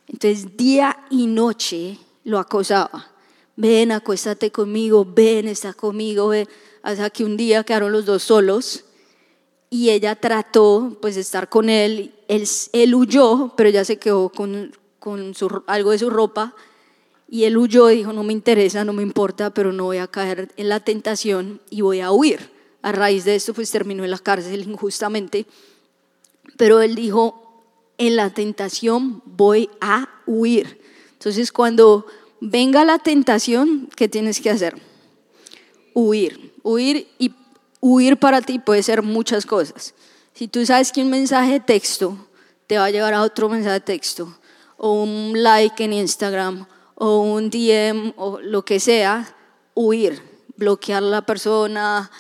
Entonces 0.10 0.58
día 0.58 1.06
y 1.10 1.28
noche 1.28 1.98
lo 2.26 2.38
acosaba. 2.38 3.13
Ven, 3.56 3.92
acuéstate 3.92 4.52
conmigo, 4.52 5.06
ven, 5.06 5.48
está 5.48 5.74
conmigo, 5.74 6.30
ven. 6.30 6.48
Hasta 6.82 7.10
que 7.10 7.24
un 7.24 7.38
día 7.38 7.64
quedaron 7.64 7.92
los 7.92 8.06
dos 8.06 8.24
solos 8.24 8.86
y 9.70 9.90
ella 9.90 10.16
trató 10.16 10.98
pues 11.02 11.16
de 11.16 11.22
estar 11.22 11.50
con 11.50 11.70
él. 11.70 12.14
Él, 12.28 12.96
huyó, 12.96 13.54
pero 13.56 13.70
ella 13.70 13.86
se 13.86 13.98
quedó 13.98 14.30
con, 14.30 14.76
con 15.00 15.34
su, 15.36 15.64
algo 15.68 15.92
de 15.92 16.00
su 16.00 16.10
ropa 16.10 16.56
y 17.30 17.46
él 17.46 17.58
huyó 17.58 17.90
y 17.90 17.98
dijo, 17.98 18.14
no 18.14 18.24
me 18.24 18.34
interesa, 18.34 18.86
no 18.86 18.94
me 18.94 19.02
importa, 19.02 19.52
pero 19.52 19.72
no 19.72 19.86
voy 19.86 19.98
a 19.98 20.08
caer 20.08 20.52
en 20.58 20.70
la 20.70 20.80
tentación 20.80 21.62
y 21.70 21.82
voy 21.82 22.00
a 22.00 22.12
huir. 22.12 22.52
A 22.82 22.92
raíz 22.92 23.24
de 23.24 23.36
esto 23.36 23.54
pues 23.54 23.72
terminó 23.72 24.04
en 24.04 24.12
la 24.12 24.20
cárcel 24.20 24.70
injustamente, 24.70 25.46
pero 26.58 26.82
él 26.82 26.96
dijo, 26.96 27.64
en 27.98 28.16
la 28.16 28.32
tentación 28.32 29.24
voy 29.26 29.70
a 29.80 30.10
huir. 30.26 30.80
Entonces 31.14 31.52
cuando 31.52 32.06
venga 32.44 32.84
la 32.84 33.00
tentación, 33.00 33.90
¿qué 33.96 34.10
tienes 34.10 34.42
que 34.42 34.50
hacer? 34.50 34.76
Huir. 35.94 36.54
Huir 36.62 37.08
y 37.18 37.32
huir 37.80 38.18
para 38.18 38.42
ti 38.42 38.60
puede 38.60 38.84
ser 38.84 39.02
muchas 39.02 39.46
cosas. 39.46 39.94
Si 40.34 40.48
tú 40.48 40.66
sabes 40.66 40.92
que 40.92 41.02
un 41.02 41.10
mensaje 41.10 41.54
de 41.54 41.60
texto 41.62 42.18
te 42.68 42.78
va 42.78 42.86
a 42.86 42.90
llevar 42.90 43.14
a 43.14 43.22
otro 43.22 43.48
mensaje 43.48 43.74
de 43.74 43.80
texto, 43.80 44.38
o 44.78 45.04
un 45.04 45.42
like 45.42 45.84
en 45.84 45.94
Instagram, 45.94 46.66
o 46.96 47.22
un 47.22 47.50
DM, 47.50 48.14
o 48.18 48.40
lo 48.42 48.66
que 48.66 48.80
sea, 48.80 49.36
huir, 49.74 50.22
bloquear 50.58 51.02
a 51.02 51.08
la 51.08 51.22
persona, 51.26 52.12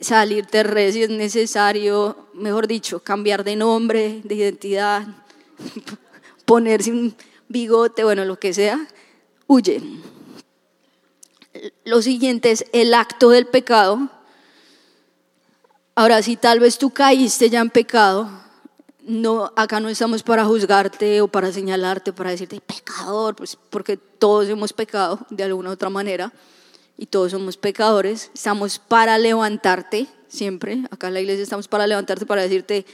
salir 0.00 0.46
de 0.46 0.62
red 0.62 0.92
si 0.92 1.02
es 1.02 1.10
necesario, 1.10 2.28
mejor 2.32 2.66
dicho, 2.66 3.00
cambiar 3.00 3.44
de 3.44 3.56
nombre, 3.56 4.22
de 4.24 4.34
identidad, 4.34 5.06
ponerse 6.46 6.90
un 6.90 7.14
bigote, 7.48 8.04
bueno, 8.04 8.24
lo 8.24 8.38
que 8.38 8.54
sea, 8.54 8.86
huye. 9.46 9.82
Lo 11.84 12.02
siguiente 12.02 12.50
es 12.50 12.64
el 12.72 12.94
acto 12.94 13.30
del 13.30 13.46
pecado. 13.46 14.08
Ahora, 15.94 16.22
si 16.22 16.36
tal 16.36 16.60
vez 16.60 16.78
tú 16.78 16.90
caíste 16.90 17.48
ya 17.48 17.60
en 17.60 17.70
pecado, 17.70 18.28
no, 19.06 19.52
acá 19.56 19.80
no 19.80 19.88
estamos 19.88 20.22
para 20.22 20.44
juzgarte 20.44 21.20
o 21.20 21.28
para 21.28 21.52
señalarte, 21.52 22.12
para 22.12 22.30
decirte 22.30 22.60
pecador, 22.60 23.36
pues 23.36 23.56
porque 23.70 23.96
todos 23.96 24.48
hemos 24.48 24.72
pecado 24.72 25.20
de 25.30 25.44
alguna 25.44 25.70
u 25.70 25.72
otra 25.72 25.88
manera 25.88 26.32
y 26.98 27.06
todos 27.06 27.30
somos 27.30 27.56
pecadores. 27.56 28.30
Estamos 28.34 28.78
para 28.78 29.16
levantarte 29.16 30.08
siempre, 30.28 30.82
acá 30.90 31.08
en 31.08 31.14
la 31.14 31.20
iglesia 31.20 31.44
estamos 31.44 31.68
para 31.68 31.86
levantarte, 31.86 32.26
para 32.26 32.42
decirte, 32.42 32.84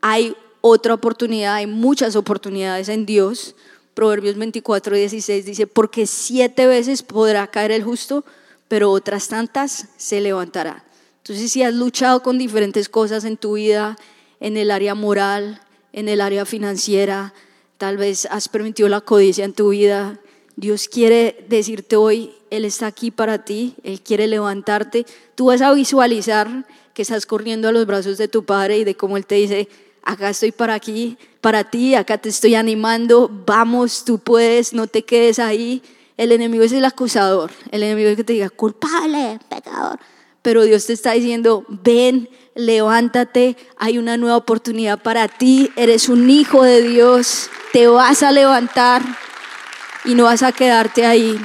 hay 0.00 0.36
otra 0.60 0.94
oportunidad, 0.94 1.54
hay 1.54 1.66
muchas 1.66 2.14
oportunidades 2.14 2.88
en 2.88 3.06
Dios 3.06 3.56
Proverbios 3.94 4.36
24, 4.36 4.96
16 4.96 5.46
dice, 5.46 5.66
porque 5.66 6.06
siete 6.06 6.66
veces 6.66 7.02
podrá 7.02 7.46
caer 7.46 7.70
el 7.70 7.84
justo, 7.84 8.24
pero 8.68 8.90
otras 8.90 9.28
tantas 9.28 9.88
se 9.96 10.20
levantará. 10.20 10.84
Entonces, 11.18 11.52
si 11.52 11.62
has 11.62 11.72
luchado 11.72 12.22
con 12.22 12.36
diferentes 12.36 12.88
cosas 12.88 13.24
en 13.24 13.36
tu 13.36 13.54
vida, 13.54 13.96
en 14.40 14.56
el 14.56 14.70
área 14.70 14.94
moral, 14.94 15.60
en 15.92 16.08
el 16.08 16.20
área 16.20 16.44
financiera, 16.44 17.32
tal 17.78 17.96
vez 17.96 18.26
has 18.30 18.48
permitido 18.48 18.88
la 18.88 19.00
codicia 19.00 19.44
en 19.44 19.52
tu 19.52 19.70
vida, 19.70 20.20
Dios 20.56 20.88
quiere 20.88 21.44
decirte 21.48 21.96
hoy, 21.96 22.32
Él 22.50 22.64
está 22.64 22.86
aquí 22.86 23.10
para 23.10 23.44
ti, 23.44 23.74
Él 23.82 24.00
quiere 24.00 24.26
levantarte. 24.26 25.04
Tú 25.34 25.46
vas 25.46 25.62
a 25.62 25.72
visualizar 25.72 26.66
que 26.94 27.02
estás 27.02 27.26
corriendo 27.26 27.68
a 27.68 27.72
los 27.72 27.86
brazos 27.86 28.18
de 28.18 28.28
tu 28.28 28.44
Padre 28.44 28.78
y 28.78 28.84
de 28.84 28.94
cómo 28.94 29.16
Él 29.16 29.26
te 29.26 29.34
dice, 29.34 29.68
acá 30.04 30.30
estoy 30.30 30.52
para 30.52 30.74
aquí, 30.74 31.16
para 31.40 31.64
ti, 31.64 31.94
acá 31.94 32.18
te 32.18 32.28
estoy 32.28 32.54
animando, 32.54 33.30
vamos, 33.46 34.04
tú 34.04 34.18
puedes, 34.18 34.72
no 34.72 34.86
te 34.86 35.04
quedes 35.04 35.38
ahí. 35.38 35.82
El 36.16 36.30
enemigo 36.30 36.62
es 36.62 36.72
el 36.72 36.84
acusador, 36.84 37.50
el 37.70 37.82
enemigo 37.82 38.10
es 38.10 38.16
que 38.16 38.24
te 38.24 38.34
diga, 38.34 38.50
culpable, 38.50 39.40
pecador. 39.48 39.98
Pero 40.42 40.62
Dios 40.62 40.86
te 40.86 40.92
está 40.92 41.12
diciendo, 41.12 41.64
ven, 41.68 42.28
levántate, 42.54 43.56
hay 43.76 43.98
una 43.98 44.16
nueva 44.16 44.36
oportunidad 44.36 45.02
para 45.02 45.26
ti, 45.26 45.72
eres 45.74 46.08
un 46.08 46.30
hijo 46.30 46.62
de 46.62 46.82
Dios, 46.82 47.50
te 47.72 47.88
vas 47.88 48.22
a 48.22 48.30
levantar 48.30 49.02
y 50.04 50.14
no 50.14 50.24
vas 50.24 50.42
a 50.42 50.52
quedarte 50.52 51.06
ahí. 51.06 51.40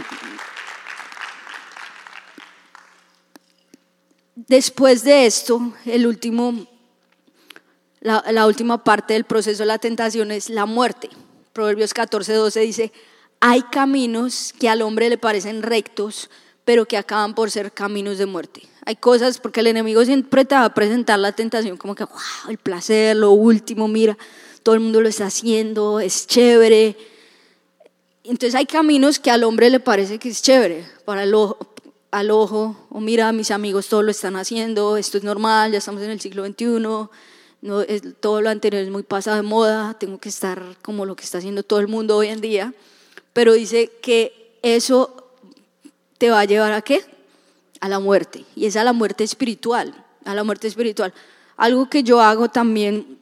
Después 4.36 5.04
de 5.04 5.26
esto, 5.26 5.74
el 5.86 6.06
último 6.06 6.68
la, 8.02 8.48
última 8.48 8.84
parte 8.84 9.14
del 9.14 9.26
proceso 9.26 9.64
de 9.64 9.68
la 9.68 9.78
tentación 9.78 10.32
es 10.32 10.50
la 10.50 10.66
muerte. 10.66 11.10
Proverbios 11.54 11.94
14, 11.94 12.34
12 12.34 12.60
dice, 12.62 12.92
hay 13.40 13.62
caminos 13.64 14.54
que 14.58 14.70
al 14.70 14.82
hombre 14.82 15.10
le 15.10 15.18
parecen 15.18 15.64
rectos, 15.64 16.30
pero 16.66 16.86
que 16.86 16.98
acaban 16.98 17.36
por 17.36 17.52
ser 17.52 17.72
caminos 17.72 18.18
de 18.18 18.26
muerte. 18.26 18.64
Hay 18.86 18.96
cosas, 18.96 19.40
porque 19.40 19.60
el 19.60 19.68
enemigo 19.68 20.04
siempre 20.06 20.46
te 20.46 20.56
va 20.56 20.66
a 20.66 20.74
presentar 20.74 21.20
la 21.20 21.32
tentación 21.32 21.78
como 21.78 21.96
que, 21.96 22.06
wow, 22.06 22.50
el 22.50 22.58
placer, 22.58 23.16
lo 23.16 23.32
último, 23.32 23.88
mira, 23.88 24.18
todo 24.64 24.76
el 24.76 24.82
mundo 24.82 25.02
lo 25.02 25.10
está 25.10 25.26
haciendo, 25.26 26.00
es 26.00 26.28
chévere. 26.28 26.98
Entonces 28.24 28.56
hay 28.56 28.66
caminos 28.66 29.20
que 29.20 29.32
al 29.32 29.44
hombre 29.44 29.70
le 29.70 29.80
parece 29.80 30.20
que 30.20 30.30
es 30.30 30.42
chévere, 30.42 30.86
para 31.06 31.24
el 31.24 31.34
ojo, 31.34 31.58
al 32.12 32.32
ojo, 32.32 32.88
o 32.90 33.00
mira, 33.00 33.32
mis 33.32 33.52
amigos 33.52 33.88
todos 33.88 34.04
lo 34.04 34.12
están 34.12 34.36
haciendo, 34.36 34.98
esto 34.98 35.18
es 35.18 35.24
normal, 35.24 35.72
ya 35.72 35.78
estamos 35.78 36.02
en 36.02 36.12
el 36.12 36.20
siglo 36.20 36.46
XXI, 36.46 37.10
no, 37.62 37.84
todo 38.20 38.42
lo 38.42 38.50
anterior 38.50 38.82
es 38.82 38.90
muy 38.90 39.04
pasado 39.04 39.38
de 39.38 39.44
moda, 39.44 39.96
tengo 40.00 40.18
que 40.18 40.30
estar 40.30 40.64
como 40.82 41.06
lo 41.06 41.16
que 41.16 41.24
está 41.24 41.40
haciendo 41.40 41.64
todo 41.64 41.80
el 41.80 41.88
mundo 41.88 42.16
hoy 42.16 42.28
en 42.28 42.42
día, 42.42 42.74
pero 43.34 43.54
dice 43.54 43.92
que 44.02 44.58
eso 44.62 45.32
te 46.18 46.30
va 46.30 46.42
a 46.42 46.46
llevar 46.46 46.72
a 46.72 46.82
qué? 46.82 47.04
A 47.82 47.90
la 47.90 48.00
muerte, 48.00 48.46
y 48.56 48.66
es 48.66 48.76
a 48.76 48.84
la 48.84 48.94
muerte 48.94 49.24
espiritual, 49.24 50.06
a 50.26 50.34
la 50.34 50.44
muerte 50.44 50.68
espiritual. 50.68 51.14
Algo 51.58 51.90
que 51.90 52.04
yo 52.04 52.22
hago 52.22 52.50
también 52.50 53.20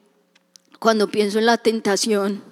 cuando 0.79 1.07
pienso 1.07 1.39
en 1.39 1.45
la 1.45 1.57
tentación, 1.57 2.43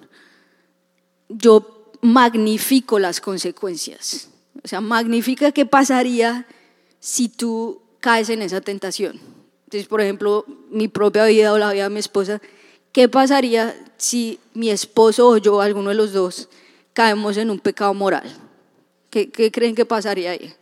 yo 1.28 1.90
magnifico 2.00 2.98
las 2.98 3.20
consecuencias. 3.20 4.28
O 4.62 4.68
sea, 4.68 4.80
magnifica 4.80 5.52
qué 5.52 5.66
pasaría 5.66 6.46
si 7.00 7.28
tú 7.28 7.82
caes 8.00 8.30
en 8.30 8.42
esa 8.42 8.60
tentación. 8.60 9.20
Entonces, 9.66 9.88
por 9.88 10.00
ejemplo, 10.00 10.44
mi 10.70 10.86
propia 10.86 11.24
vida 11.26 11.52
o 11.52 11.58
la 11.58 11.72
vida 11.72 11.84
de 11.84 11.90
mi 11.90 11.98
esposa, 11.98 12.40
¿qué 12.92 13.08
pasaría 13.08 13.74
si 13.96 14.38
mi 14.54 14.70
esposo 14.70 15.28
o 15.28 15.36
yo, 15.38 15.60
alguno 15.60 15.88
de 15.88 15.96
los 15.96 16.12
dos, 16.12 16.48
caemos 16.92 17.36
en 17.36 17.50
un 17.50 17.58
pecado 17.58 17.92
moral? 17.92 18.32
¿Qué, 19.10 19.50
creen 19.50 19.74
que 19.74 19.84
pasaría 19.84 20.30
ahí? 20.32 20.54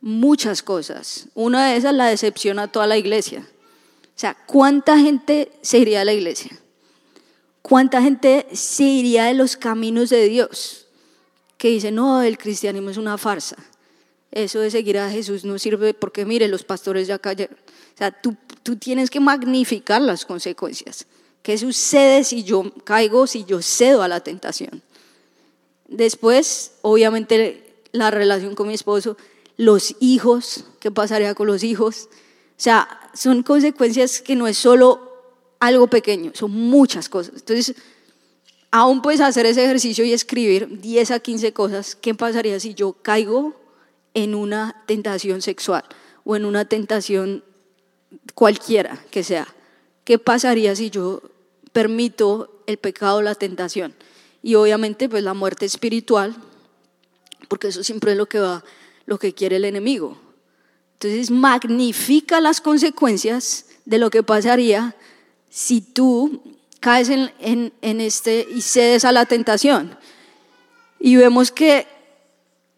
Muchas 0.00 0.62
cosas. 0.62 1.28
Una 1.34 1.68
de 1.68 1.76
esas 1.76 1.94
la 1.94 2.06
decepción 2.06 2.58
a 2.58 2.66
toda 2.68 2.86
la 2.88 2.96
iglesia. 2.96 3.46
O 4.04 4.18
sea, 4.18 4.36
¿cuánta 4.46 4.98
gente 4.98 5.52
se 5.62 5.78
iría 5.78 6.00
a 6.00 6.04
la 6.04 6.12
iglesia? 6.12 6.58
¿Cuánta 7.62 8.02
gente 8.02 8.46
se 8.52 8.82
iría 8.82 9.24
de 9.24 9.34
los 9.34 9.56
caminos 9.56 10.10
de 10.10 10.28
Dios? 10.28 10.86
Que 11.56 11.68
dice, 11.68 11.92
no, 11.92 12.22
el 12.22 12.36
cristianismo 12.36 12.90
es 12.90 12.96
una 12.96 13.16
farsa. 13.16 13.56
Eso 14.34 14.58
de 14.58 14.68
seguir 14.72 14.98
a 14.98 15.08
Jesús 15.08 15.44
no 15.44 15.60
sirve 15.60 15.94
porque, 15.94 16.24
mire, 16.24 16.48
los 16.48 16.64
pastores 16.64 17.06
ya 17.06 17.20
cayeron. 17.20 17.56
O 17.56 17.96
sea, 17.96 18.10
tú, 18.10 18.36
tú 18.64 18.74
tienes 18.74 19.08
que 19.08 19.20
magnificar 19.20 20.02
las 20.02 20.24
consecuencias. 20.24 21.06
¿Qué 21.40 21.56
sucede 21.56 22.24
si 22.24 22.42
yo 22.42 22.72
caigo, 22.82 23.28
si 23.28 23.44
yo 23.44 23.62
cedo 23.62 24.02
a 24.02 24.08
la 24.08 24.18
tentación? 24.18 24.82
Después, 25.86 26.72
obviamente, 26.82 27.76
la 27.92 28.10
relación 28.10 28.56
con 28.56 28.66
mi 28.66 28.74
esposo, 28.74 29.16
los 29.56 29.94
hijos, 30.00 30.64
¿qué 30.80 30.90
pasaría 30.90 31.36
con 31.36 31.46
los 31.46 31.62
hijos? 31.62 32.08
O 32.10 32.60
sea, 32.60 32.88
son 33.14 33.44
consecuencias 33.44 34.20
que 34.20 34.34
no 34.34 34.48
es 34.48 34.58
solo 34.58 35.12
algo 35.60 35.86
pequeño, 35.86 36.32
son 36.34 36.50
muchas 36.50 37.08
cosas. 37.08 37.34
Entonces, 37.36 37.76
aún 38.72 39.00
puedes 39.00 39.20
hacer 39.20 39.46
ese 39.46 39.62
ejercicio 39.64 40.04
y 40.04 40.12
escribir 40.12 40.80
10 40.80 41.12
a 41.12 41.20
15 41.20 41.52
cosas. 41.52 41.94
¿Qué 41.94 42.16
pasaría 42.16 42.58
si 42.58 42.74
yo 42.74 42.94
caigo 42.94 43.62
en 44.14 44.34
una 44.34 44.82
tentación 44.86 45.42
sexual 45.42 45.84
o 46.24 46.36
en 46.36 46.44
una 46.44 46.64
tentación 46.64 47.44
cualquiera 48.34 49.04
que 49.10 49.22
sea. 49.22 49.46
¿Qué 50.04 50.18
pasaría 50.18 50.74
si 50.76 50.90
yo 50.90 51.22
permito 51.72 52.62
el 52.66 52.78
pecado, 52.78 53.22
la 53.22 53.34
tentación? 53.34 53.94
Y 54.42 54.54
obviamente 54.54 55.08
pues 55.08 55.22
la 55.22 55.34
muerte 55.34 55.66
espiritual, 55.66 56.36
porque 57.48 57.68
eso 57.68 57.82
siempre 57.82 58.12
es 58.12 58.18
lo 58.18 58.26
que 58.26 58.38
va, 58.38 58.64
lo 59.06 59.18
que 59.18 59.34
quiere 59.34 59.56
el 59.56 59.64
enemigo. 59.64 60.18
Entonces 60.94 61.30
magnifica 61.30 62.40
las 62.40 62.60
consecuencias 62.60 63.66
de 63.84 63.98
lo 63.98 64.10
que 64.10 64.22
pasaría 64.22 64.94
si 65.50 65.80
tú 65.80 66.42
caes 66.80 67.08
en, 67.08 67.72
en, 67.80 68.00
este 68.00 68.46
y 68.50 68.60
cedes 68.60 69.04
a 69.04 69.12
la 69.12 69.26
tentación. 69.26 69.96
Y 70.98 71.16
vemos 71.16 71.50
que 71.50 71.86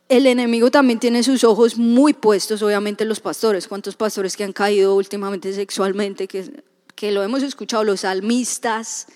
el 0.09 0.27
enemigo 0.27 0.71
también 0.71 0.99
tiene 0.99 1.23
sus 1.23 1.45
ojos 1.45 1.77
muy 1.77 2.12
puestos, 2.12 2.62
obviamente, 2.62 3.05
en 3.05 3.09
los 3.09 3.21
pastores. 3.21 3.66
¿Cuántos 3.66 3.97
pastores 3.97 4.37
que 4.37 4.45
han 4.45 4.53
caído 4.53 4.95
últimamente 4.95 5.53
sexualmente, 5.53 6.29
que 6.29 6.62
que 6.97 7.12
lo 7.12 7.23
hemos 7.23 7.42
escuchado, 7.42 7.85
los 7.85 8.01
salmistas, 8.01 9.07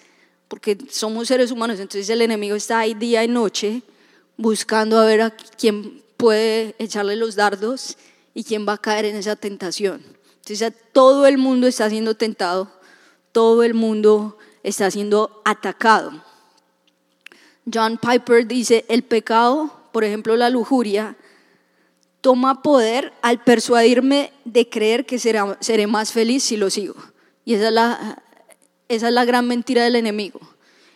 porque 0.46 0.76
somos 0.90 1.28
seres 1.28 1.50
humanos, 1.50 1.80
entonces 1.80 2.08
el 2.10 2.22
enemigo 2.22 2.54
está 2.54 2.80
ahí 2.80 2.94
día 2.94 3.24
y 3.24 3.28
noche 3.28 3.82
buscando 4.36 4.98
a 4.98 5.06
ver 5.06 5.22
a 5.22 5.30
quién 5.30 6.02
puede 6.16 6.76
echarle 6.78 7.16
los 7.16 7.34
dardos 7.34 7.96
y 8.34 8.44
quién 8.44 8.68
va 8.68 8.74
a 8.74 8.78
caer 8.78 9.06
en 9.06 9.16
esa 9.16 9.34
tentación. 9.34 10.02
Entonces 10.42 10.72
todo 10.92 11.26
el 11.26 11.38
mundo 11.38 11.66
está 11.66 11.88
siendo 11.88 12.14
tentado, 12.14 12.70
todo 13.32 13.62
el 13.62 13.72
mundo 13.72 14.36
está 14.62 14.90
siendo 14.90 15.40
atacado. 15.44 16.22
John 17.72 17.98
Piper 17.98 18.46
dice, 18.46 18.84
el 18.88 19.04
pecado, 19.04 19.79
por 19.92 20.04
ejemplo 20.04 20.36
la 20.36 20.50
lujuria, 20.50 21.16
toma 22.20 22.62
poder 22.62 23.12
al 23.22 23.42
persuadirme 23.42 24.32
de 24.44 24.68
creer 24.68 25.06
que 25.06 25.18
seré 25.18 25.86
más 25.86 26.12
feliz 26.12 26.44
si 26.44 26.56
lo 26.56 26.70
sigo. 26.70 26.94
Y 27.44 27.54
esa 27.54 27.68
es 27.68 27.72
la, 27.72 28.22
esa 28.88 29.08
es 29.08 29.14
la 29.14 29.24
gran 29.24 29.46
mentira 29.46 29.84
del 29.84 29.96
enemigo. 29.96 30.40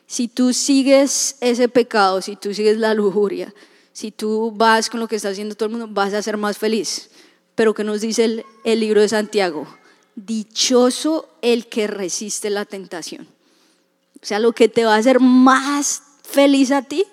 Si 0.06 0.28
tú 0.28 0.52
sigues 0.52 1.36
ese 1.40 1.68
pecado, 1.68 2.20
si 2.20 2.36
tú 2.36 2.52
sigues 2.52 2.76
la 2.76 2.92
lujuria, 2.94 3.54
si 3.92 4.10
tú 4.10 4.52
vas 4.54 4.90
con 4.90 5.00
lo 5.00 5.08
que 5.08 5.16
está 5.16 5.30
haciendo 5.30 5.54
todo 5.54 5.66
el 5.66 5.76
mundo, 5.76 5.88
vas 5.90 6.12
a 6.12 6.22
ser 6.22 6.36
más 6.36 6.58
feliz. 6.58 7.10
Pero 7.54 7.72
¿qué 7.72 7.84
nos 7.84 8.00
dice 8.00 8.24
el, 8.24 8.44
el 8.64 8.80
libro 8.80 9.00
de 9.00 9.08
Santiago? 9.08 9.66
Dichoso 10.16 11.28
el 11.40 11.68
que 11.68 11.86
resiste 11.86 12.50
la 12.50 12.64
tentación. 12.64 13.26
O 14.20 14.26
sea, 14.26 14.38
lo 14.38 14.52
que 14.52 14.68
te 14.68 14.84
va 14.84 14.94
a 14.94 14.98
hacer 14.98 15.20
más 15.20 16.02
feliz 16.22 16.70
a 16.72 16.82
ti 16.82 17.04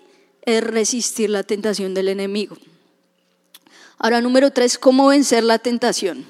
es 0.43 0.63
resistir 0.63 1.29
la 1.29 1.43
tentación 1.43 1.93
del 1.93 2.09
enemigo. 2.09 2.57
Ahora, 3.97 4.21
número 4.21 4.51
tres, 4.51 4.77
¿cómo 4.77 5.07
vencer 5.07 5.43
la 5.43 5.59
tentación? 5.59 6.25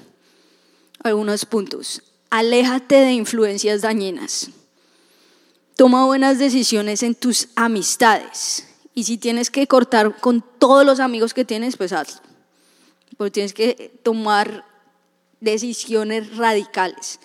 Algunos 1.02 1.46
puntos. 1.46 2.02
Aléjate 2.30 2.96
de 2.96 3.12
influencias 3.12 3.80
dañinas. 3.80 4.50
Toma 5.76 6.04
buenas 6.04 6.38
decisiones 6.38 7.02
en 7.02 7.14
tus 7.14 7.48
amistades. 7.56 8.66
Y 8.94 9.04
si 9.04 9.16
tienes 9.16 9.50
que 9.50 9.66
cortar 9.66 10.20
con 10.20 10.44
todos 10.58 10.84
los 10.84 11.00
amigos 11.00 11.32
que 11.32 11.44
tienes, 11.46 11.76
pues 11.76 11.92
hazlo. 11.92 12.20
Porque 13.16 13.30
tienes 13.30 13.54
que 13.54 13.90
tomar 14.02 14.66
decisiones 15.40 16.36
radicales. 16.36 17.20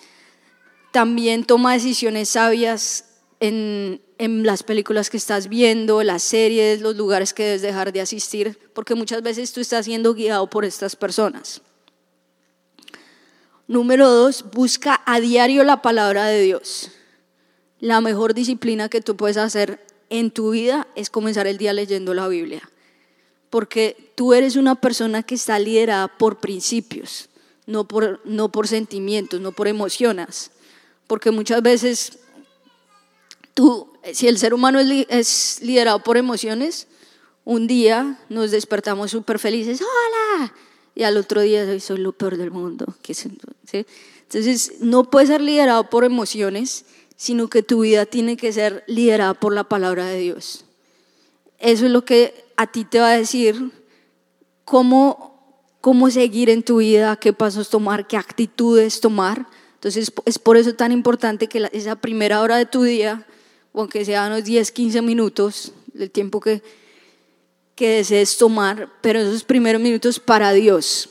También 0.92 1.44
toma 1.44 1.74
decisiones 1.74 2.30
sabias 2.30 3.04
en, 3.40 4.00
en 4.18 4.44
las 4.44 4.64
películas 4.64 5.10
que 5.10 5.16
estás 5.16 5.48
viendo, 5.48 6.02
las 6.02 6.24
series, 6.24 6.80
los 6.80 6.96
lugares 6.96 7.32
que 7.32 7.44
debes 7.44 7.62
dejar 7.62 7.92
de 7.92 8.00
asistir, 8.00 8.58
porque 8.74 8.96
muchas 8.96 9.22
veces 9.22 9.52
tú 9.52 9.60
estás 9.60 9.84
siendo 9.86 10.12
guiado 10.12 10.50
por 10.50 10.64
estas 10.64 10.96
personas. 10.96 11.62
Número 13.68 14.10
dos, 14.10 14.44
busca 14.52 15.02
a 15.06 15.20
diario 15.20 15.62
la 15.62 15.82
palabra 15.82 16.26
de 16.26 16.42
Dios. 16.42 16.90
La 17.80 18.00
mejor 18.00 18.34
disciplina 18.34 18.88
que 18.88 19.00
tú 19.00 19.16
puedes 19.16 19.36
hacer 19.36 19.86
en 20.10 20.30
tu 20.30 20.50
vida 20.50 20.88
es 20.96 21.10
comenzar 21.10 21.46
el 21.46 21.58
día 21.58 21.72
leyendo 21.72 22.12
la 22.12 22.26
Biblia, 22.26 22.68
porque 23.50 24.12
tú 24.16 24.34
eres 24.34 24.56
una 24.56 24.74
persona 24.74 25.22
que 25.22 25.36
está 25.36 25.58
liderada 25.58 26.08
por 26.08 26.40
principios, 26.40 27.28
no 27.66 27.86
por, 27.86 28.20
no 28.24 28.50
por 28.50 28.66
sentimientos, 28.66 29.40
no 29.40 29.52
por 29.52 29.68
emociones, 29.68 30.50
porque 31.06 31.30
muchas 31.30 31.62
veces 31.62 32.18
tú 33.58 33.88
si 34.12 34.28
el 34.28 34.38
ser 34.38 34.54
humano 34.54 34.78
es, 34.78 35.58
liderado 35.62 35.98
por 36.04 36.16
emociones, 36.16 36.86
un 37.44 37.66
día 37.66 38.20
nos 38.28 38.52
despertamos 38.52 39.10
súper 39.10 39.40
felices, 39.40 39.80
hola, 39.80 40.54
y 40.94 41.02
al 41.02 41.16
otro 41.16 41.40
día 41.40 41.80
soy 41.80 41.98
lo 41.98 42.12
peor 42.12 42.36
del 42.36 42.52
mundo. 42.52 42.86
Entonces, 43.08 44.74
no 44.78 45.10
puedes 45.10 45.28
ser 45.28 45.40
liderado 45.40 45.90
por 45.90 46.04
emociones, 46.04 46.84
sino 47.16 47.48
que 47.48 47.64
tu 47.64 47.80
vida 47.80 48.06
tiene 48.06 48.36
que 48.36 48.52
ser 48.52 48.84
liderada 48.86 49.34
por 49.34 49.52
la 49.52 49.64
palabra 49.64 50.06
de 50.06 50.20
Dios. 50.20 50.64
Eso 51.58 51.86
es 51.86 51.90
lo 51.90 52.04
que 52.04 52.44
a 52.56 52.68
ti 52.68 52.84
te 52.84 53.00
va 53.00 53.10
a 53.10 53.18
decir 53.18 53.72
cómo, 54.64 55.66
cómo 55.80 56.10
seguir 56.10 56.48
en 56.48 56.62
tu 56.62 56.76
vida, 56.76 57.16
qué 57.16 57.32
pasos 57.32 57.70
tomar, 57.70 58.06
qué 58.06 58.16
actitudes 58.16 59.00
tomar. 59.00 59.48
Entonces, 59.74 60.12
es 60.26 60.38
por 60.38 60.56
eso 60.56 60.76
tan 60.76 60.92
importante 60.92 61.48
que 61.48 61.68
esa 61.72 61.96
primera 61.96 62.40
hora 62.40 62.56
de 62.56 62.66
tu 62.66 62.84
día 62.84 63.26
aunque 63.80 64.04
sea 64.04 64.26
unos 64.26 64.44
10, 64.44 64.72
15 64.72 65.02
minutos, 65.02 65.72
el 65.96 66.10
tiempo 66.10 66.40
que, 66.40 66.62
que 67.74 67.90
desees 67.90 68.36
tomar, 68.36 68.88
pero 69.00 69.20
esos 69.20 69.44
primeros 69.44 69.80
minutos 69.80 70.18
para 70.18 70.52
Dios. 70.52 71.10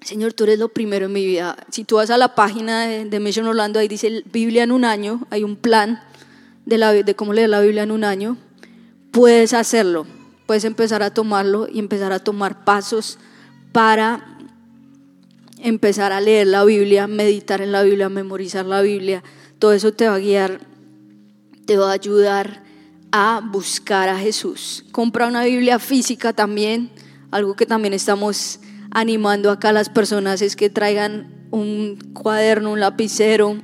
Señor, 0.00 0.32
tú 0.32 0.44
eres 0.44 0.58
lo 0.58 0.68
primero 0.68 1.06
en 1.06 1.12
mi 1.12 1.24
vida. 1.24 1.56
Si 1.70 1.84
tú 1.84 1.96
vas 1.96 2.10
a 2.10 2.18
la 2.18 2.34
página 2.34 2.86
de, 2.86 3.04
de 3.04 3.20
Mission 3.20 3.46
Orlando, 3.46 3.78
ahí 3.78 3.86
dice 3.86 4.24
Biblia 4.32 4.64
en 4.64 4.72
un 4.72 4.84
año, 4.84 5.26
hay 5.30 5.44
un 5.44 5.56
plan 5.56 6.02
de, 6.66 6.78
la, 6.78 6.92
de 6.92 7.14
cómo 7.14 7.32
leer 7.32 7.50
la 7.50 7.60
Biblia 7.60 7.84
en 7.84 7.92
un 7.92 8.02
año, 8.02 8.36
puedes 9.12 9.52
hacerlo, 9.52 10.06
puedes 10.46 10.64
empezar 10.64 11.02
a 11.02 11.14
tomarlo 11.14 11.68
y 11.68 11.78
empezar 11.78 12.12
a 12.12 12.18
tomar 12.18 12.64
pasos 12.64 13.18
para 13.70 14.38
empezar 15.60 16.10
a 16.10 16.20
leer 16.20 16.48
la 16.48 16.64
Biblia, 16.64 17.06
meditar 17.06 17.60
en 17.60 17.70
la 17.70 17.84
Biblia, 17.84 18.08
memorizar 18.08 18.66
la 18.66 18.80
Biblia. 18.80 19.22
Todo 19.60 19.72
eso 19.72 19.92
te 19.92 20.08
va 20.08 20.16
a 20.16 20.18
guiar 20.18 20.71
te 21.66 21.76
va 21.76 21.90
a 21.90 21.94
ayudar 21.94 22.62
a 23.12 23.42
buscar 23.52 24.08
a 24.08 24.18
Jesús. 24.18 24.84
Compra 24.90 25.28
una 25.28 25.44
Biblia 25.44 25.78
física 25.78 26.32
también. 26.32 26.90
Algo 27.30 27.54
que 27.54 27.66
también 27.66 27.94
estamos 27.94 28.58
animando 28.90 29.50
acá 29.50 29.68
a 29.68 29.72
las 29.72 29.88
personas 29.88 30.42
es 30.42 30.56
que 30.56 30.70
traigan 30.70 31.46
un 31.50 31.98
cuaderno, 32.14 32.72
un 32.72 32.80
lapicero 32.80 33.56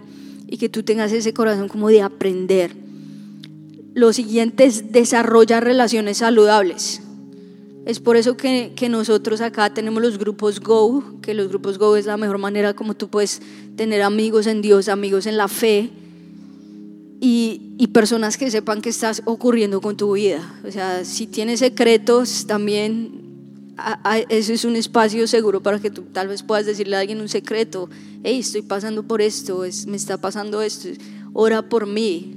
y 0.47 0.59
que 0.59 0.69
tú 0.69 0.83
tengas 0.83 1.13
ese 1.13 1.33
corazón 1.33 1.69
como 1.69 1.89
de 1.89 2.03
aprender. 2.03 2.77
Lo 3.95 4.13
siguiente 4.13 4.65
es 4.65 4.93
desarrollar 4.93 5.65
relaciones 5.65 6.19
saludables. 6.19 7.03
Es 7.85 8.01
por 8.01 8.17
eso 8.17 8.37
que, 8.37 8.75
que, 8.77 8.91
nosotros 8.91 9.41
acá 9.41 9.73
tenemos 9.73 10.03
los 10.03 10.19
grupos 10.19 10.61
Go, 10.61 11.21
que 11.23 11.33
los 11.33 11.49
grupos 11.49 11.79
Go 11.79 11.97
es 11.97 12.05
la 12.05 12.19
mejor 12.19 12.37
manera 12.37 12.75
como 12.75 12.95
tú 12.95 13.09
puedes 13.09 13.41
tener 13.77 14.03
amigos 14.03 14.47
en 14.47 14.61
Dios, 14.61 14.89
amigos 14.89 15.25
en 15.25 15.39
la 15.39 15.49
fe 15.49 15.91
y, 17.21 17.75
y, 17.79 17.89
personas 17.89 18.37
que 18.37 18.51
sepan 18.51 18.81
qué 18.81 18.91
está 18.91 19.13
ocurriendo 19.25 19.81
con 19.81 19.97
tu 19.97 20.13
vida. 20.13 20.61
O 20.67 20.71
sea, 20.71 21.05
si 21.05 21.27
tienes 21.27 21.61
secretos, 21.61 22.47
también 22.47 23.29
eso 24.29 24.53
es 24.53 24.65
un 24.65 24.77
espacio 24.77 25.27
seguro 25.27 25.63
para 25.63 25.79
que 25.79 25.91
tú 25.91 26.03
tal 26.13 26.29
vez 26.29 26.43
puedas 26.43 26.67
decirle 26.67 26.97
a 26.97 27.01
alguien 27.01 27.21
un 27.21 27.29
secreto. 27.29 27.89
Hey, 28.23 28.39
estoy 28.41 28.63
pasando 28.63 29.03
por 29.05 29.23
esto, 29.23 29.65
es, 29.65 29.87
me 29.87 29.97
está 29.97 30.19
pasando 30.19 30.63
esto, 30.63 30.89
ora 31.33 31.69
por 31.69 31.87
mí. 31.87 32.35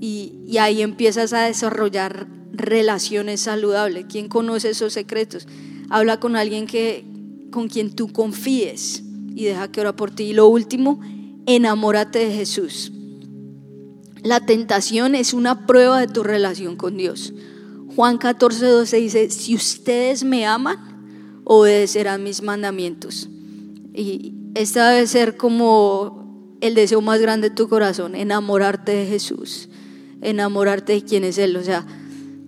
Y, 0.00 0.34
y 0.46 0.58
ahí 0.58 0.82
empiezas 0.82 1.32
a 1.32 1.42
desarrollar 1.42 2.26
relaciones 2.52 3.40
saludables. 3.40 4.06
¿Quién 4.08 4.28
conoce 4.28 4.70
esos 4.70 4.92
secretos? 4.92 5.46
Habla 5.88 6.20
con 6.20 6.36
alguien 6.36 6.66
que, 6.66 7.04
con 7.50 7.68
quien 7.68 7.94
tú 7.94 8.12
confíes 8.12 9.02
y 9.34 9.44
deja 9.44 9.70
que 9.70 9.80
ora 9.80 9.96
por 9.96 10.10
ti. 10.10 10.24
Y 10.24 10.32
lo 10.34 10.48
último, 10.48 11.00
enamórate 11.46 12.20
de 12.20 12.32
Jesús. 12.32 12.92
La 14.22 14.40
tentación 14.40 15.14
es 15.14 15.34
una 15.34 15.66
prueba 15.66 16.00
de 16.00 16.08
tu 16.08 16.22
relación 16.22 16.76
con 16.76 16.96
Dios. 16.96 17.32
Juan 17.94 18.18
14, 18.18 18.66
12 18.66 18.96
dice, 18.96 19.30
si 19.30 19.54
ustedes 19.54 20.24
me 20.24 20.46
aman, 20.46 21.42
obedecerán 21.44 22.22
mis 22.22 22.42
mandamientos. 22.42 23.28
Y 23.94 24.34
esta 24.54 24.90
debe 24.90 25.06
ser 25.06 25.36
como 25.36 26.56
el 26.60 26.74
deseo 26.74 27.00
más 27.00 27.20
grande 27.20 27.50
de 27.50 27.54
tu 27.54 27.68
corazón, 27.68 28.14
enamorarte 28.14 28.92
de 28.92 29.06
Jesús, 29.06 29.68
enamorarte 30.20 30.94
de 30.94 31.02
quién 31.02 31.24
es 31.24 31.38
Él. 31.38 31.56
O 31.56 31.62
sea, 31.62 31.86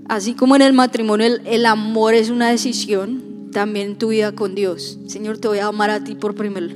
así 0.08 0.34
como 0.34 0.56
en 0.56 0.62
el 0.62 0.72
matrimonio 0.72 1.26
el, 1.26 1.42
el 1.46 1.66
amor 1.66 2.14
es 2.14 2.30
una 2.30 2.50
decisión, 2.50 3.50
también 3.52 3.96
tu 3.96 4.08
vida 4.08 4.32
con 4.32 4.54
Dios. 4.54 4.98
Señor, 5.06 5.38
te 5.38 5.48
voy 5.48 5.58
a 5.58 5.66
amar 5.66 5.90
a 5.90 6.04
ti 6.04 6.14
por 6.14 6.34
primero, 6.34 6.68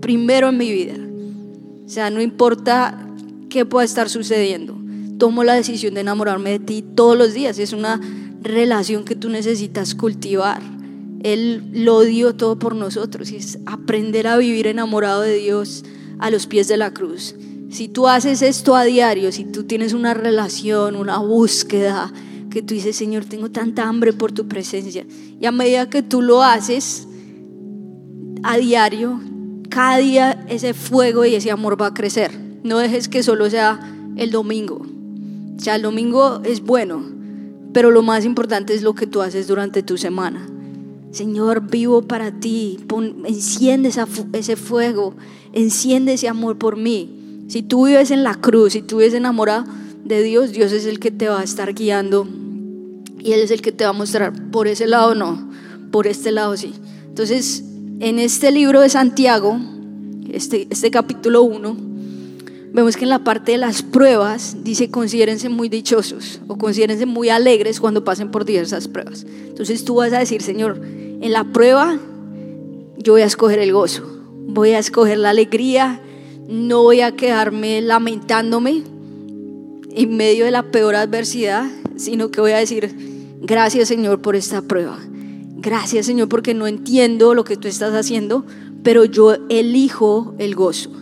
primero 0.00 0.50
en 0.50 0.56
mi 0.58 0.70
vida. 0.70 0.94
O 1.84 1.88
sea, 1.88 2.10
no 2.10 2.20
importa 2.20 3.07
qué 3.48 3.64
puede 3.64 3.86
estar 3.86 4.08
sucediendo. 4.08 4.76
Tomo 5.18 5.44
la 5.44 5.54
decisión 5.54 5.94
de 5.94 6.00
enamorarme 6.00 6.50
de 6.50 6.58
ti 6.60 6.84
todos 6.94 7.16
los 7.16 7.34
días. 7.34 7.58
Es 7.58 7.72
una 7.72 8.00
relación 8.42 9.04
que 9.04 9.16
tú 9.16 9.28
necesitas 9.28 9.94
cultivar. 9.94 10.62
Él 11.22 11.68
lo 11.72 12.02
dio 12.02 12.34
todo 12.34 12.58
por 12.58 12.74
nosotros 12.74 13.32
y 13.32 13.36
es 13.36 13.58
aprender 13.66 14.28
a 14.28 14.36
vivir 14.36 14.68
enamorado 14.68 15.22
de 15.22 15.34
Dios 15.34 15.84
a 16.18 16.30
los 16.30 16.46
pies 16.46 16.68
de 16.68 16.76
la 16.76 16.92
cruz. 16.92 17.34
Si 17.70 17.88
tú 17.88 18.06
haces 18.06 18.40
esto 18.42 18.76
a 18.76 18.84
diario, 18.84 19.32
si 19.32 19.44
tú 19.44 19.64
tienes 19.64 19.92
una 19.92 20.14
relación, 20.14 20.96
una 20.96 21.18
búsqueda, 21.18 22.12
que 22.50 22.62
tú 22.62 22.74
dices, 22.74 22.96
Señor, 22.96 23.26
tengo 23.26 23.50
tanta 23.50 23.86
hambre 23.86 24.12
por 24.12 24.32
tu 24.32 24.48
presencia, 24.48 25.06
y 25.38 25.44
a 25.44 25.52
medida 25.52 25.90
que 25.90 26.02
tú 26.02 26.22
lo 26.22 26.42
haces 26.42 27.06
a 28.42 28.56
diario, 28.56 29.20
cada 29.68 29.98
día 29.98 30.46
ese 30.48 30.72
fuego 30.72 31.26
y 31.26 31.34
ese 31.34 31.50
amor 31.50 31.80
va 31.80 31.88
a 31.88 31.94
crecer. 31.94 32.47
No 32.62 32.78
dejes 32.78 33.08
que 33.08 33.22
solo 33.22 33.48
sea 33.50 33.80
el 34.16 34.30
domingo. 34.30 34.86
O 35.56 35.60
sea, 35.60 35.76
el 35.76 35.82
domingo 35.82 36.40
es 36.44 36.60
bueno, 36.60 37.02
pero 37.72 37.90
lo 37.90 38.02
más 38.02 38.24
importante 38.24 38.74
es 38.74 38.82
lo 38.82 38.94
que 38.94 39.06
tú 39.06 39.22
haces 39.22 39.46
durante 39.46 39.82
tu 39.82 39.98
semana. 39.98 40.46
Señor, 41.10 41.68
vivo 41.68 42.02
para 42.02 42.32
ti. 42.32 42.78
enciende 43.24 43.90
ese 44.32 44.56
fuego, 44.56 45.14
enciende 45.52 46.14
ese 46.14 46.28
amor 46.28 46.58
por 46.58 46.76
mí. 46.76 47.44
Si 47.48 47.62
tú 47.62 47.86
vives 47.86 48.10
en 48.10 48.24
la 48.24 48.34
cruz, 48.34 48.74
si 48.74 48.82
tú 48.82 48.98
vives 48.98 49.14
enamorado 49.14 49.64
de 50.04 50.22
Dios, 50.22 50.52
Dios 50.52 50.72
es 50.72 50.86
el 50.86 51.00
que 51.00 51.10
te 51.10 51.28
va 51.28 51.40
a 51.40 51.44
estar 51.44 51.74
guiando 51.74 52.28
y 53.18 53.32
Él 53.32 53.40
es 53.40 53.50
el 53.50 53.62
que 53.62 53.72
te 53.72 53.84
va 53.84 53.90
a 53.90 53.94
mostrar 53.94 54.50
por 54.50 54.68
ese 54.68 54.86
lado 54.86 55.14
no, 55.14 55.50
por 55.90 56.06
este 56.06 56.30
lado 56.30 56.56
sí. 56.56 56.72
Entonces, 57.08 57.64
en 58.00 58.18
este 58.18 58.50
libro 58.52 58.80
de 58.80 58.88
Santiago, 58.88 59.58
este, 60.30 60.68
este 60.70 60.90
capítulo 60.90 61.42
1, 61.42 61.76
vemos 62.78 62.96
que 62.96 63.02
en 63.02 63.10
la 63.10 63.24
parte 63.24 63.52
de 63.52 63.58
las 63.58 63.82
pruebas 63.82 64.58
dice 64.62 64.88
considérense 64.88 65.48
muy 65.48 65.68
dichosos 65.68 66.40
o 66.46 66.56
considérense 66.56 67.06
muy 67.06 67.28
alegres 67.28 67.80
cuando 67.80 68.04
pasen 68.04 68.30
por 68.30 68.44
diversas 68.44 68.86
pruebas. 68.86 69.26
Entonces 69.48 69.84
tú 69.84 69.96
vas 69.96 70.12
a 70.12 70.20
decir, 70.20 70.42
Señor, 70.42 70.80
en 70.84 71.32
la 71.32 71.42
prueba 71.42 71.98
yo 72.96 73.14
voy 73.14 73.22
a 73.22 73.26
escoger 73.26 73.58
el 73.58 73.72
gozo, 73.72 74.04
voy 74.46 74.70
a 74.70 74.78
escoger 74.78 75.18
la 75.18 75.30
alegría, 75.30 76.00
no 76.46 76.84
voy 76.84 77.00
a 77.00 77.16
quedarme 77.16 77.80
lamentándome 77.80 78.84
en 79.90 80.16
medio 80.16 80.44
de 80.44 80.52
la 80.52 80.70
peor 80.70 80.94
adversidad, 80.94 81.68
sino 81.96 82.30
que 82.30 82.40
voy 82.40 82.52
a 82.52 82.58
decir, 82.58 82.94
gracias 83.40 83.88
Señor 83.88 84.22
por 84.22 84.36
esta 84.36 84.62
prueba. 84.62 85.00
Gracias 85.56 86.06
Señor 86.06 86.28
porque 86.28 86.54
no 86.54 86.68
entiendo 86.68 87.34
lo 87.34 87.42
que 87.42 87.56
tú 87.56 87.66
estás 87.66 87.92
haciendo, 87.92 88.46
pero 88.84 89.04
yo 89.04 89.34
elijo 89.48 90.36
el 90.38 90.54
gozo. 90.54 90.92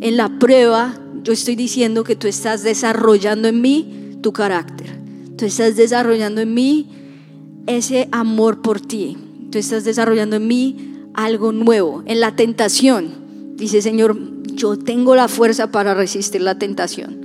En 0.00 0.16
la 0.16 0.38
prueba 0.38 0.94
yo 1.22 1.32
estoy 1.32 1.56
diciendo 1.56 2.04
que 2.04 2.16
tú 2.16 2.26
estás 2.26 2.62
desarrollando 2.62 3.48
en 3.48 3.60
mí 3.60 4.16
tu 4.22 4.32
carácter. 4.32 4.98
Tú 5.36 5.44
estás 5.44 5.76
desarrollando 5.76 6.40
en 6.40 6.54
mí 6.54 6.88
ese 7.66 8.08
amor 8.10 8.62
por 8.62 8.80
ti. 8.80 9.16
Tú 9.50 9.58
estás 9.58 9.84
desarrollando 9.84 10.36
en 10.36 10.46
mí 10.46 10.94
algo 11.14 11.52
nuevo. 11.52 12.02
En 12.06 12.20
la 12.20 12.34
tentación, 12.36 13.56
dice 13.56 13.82
Señor, 13.82 14.16
yo 14.54 14.78
tengo 14.78 15.14
la 15.14 15.28
fuerza 15.28 15.70
para 15.70 15.94
resistir 15.94 16.40
la 16.40 16.58
tentación. 16.58 17.20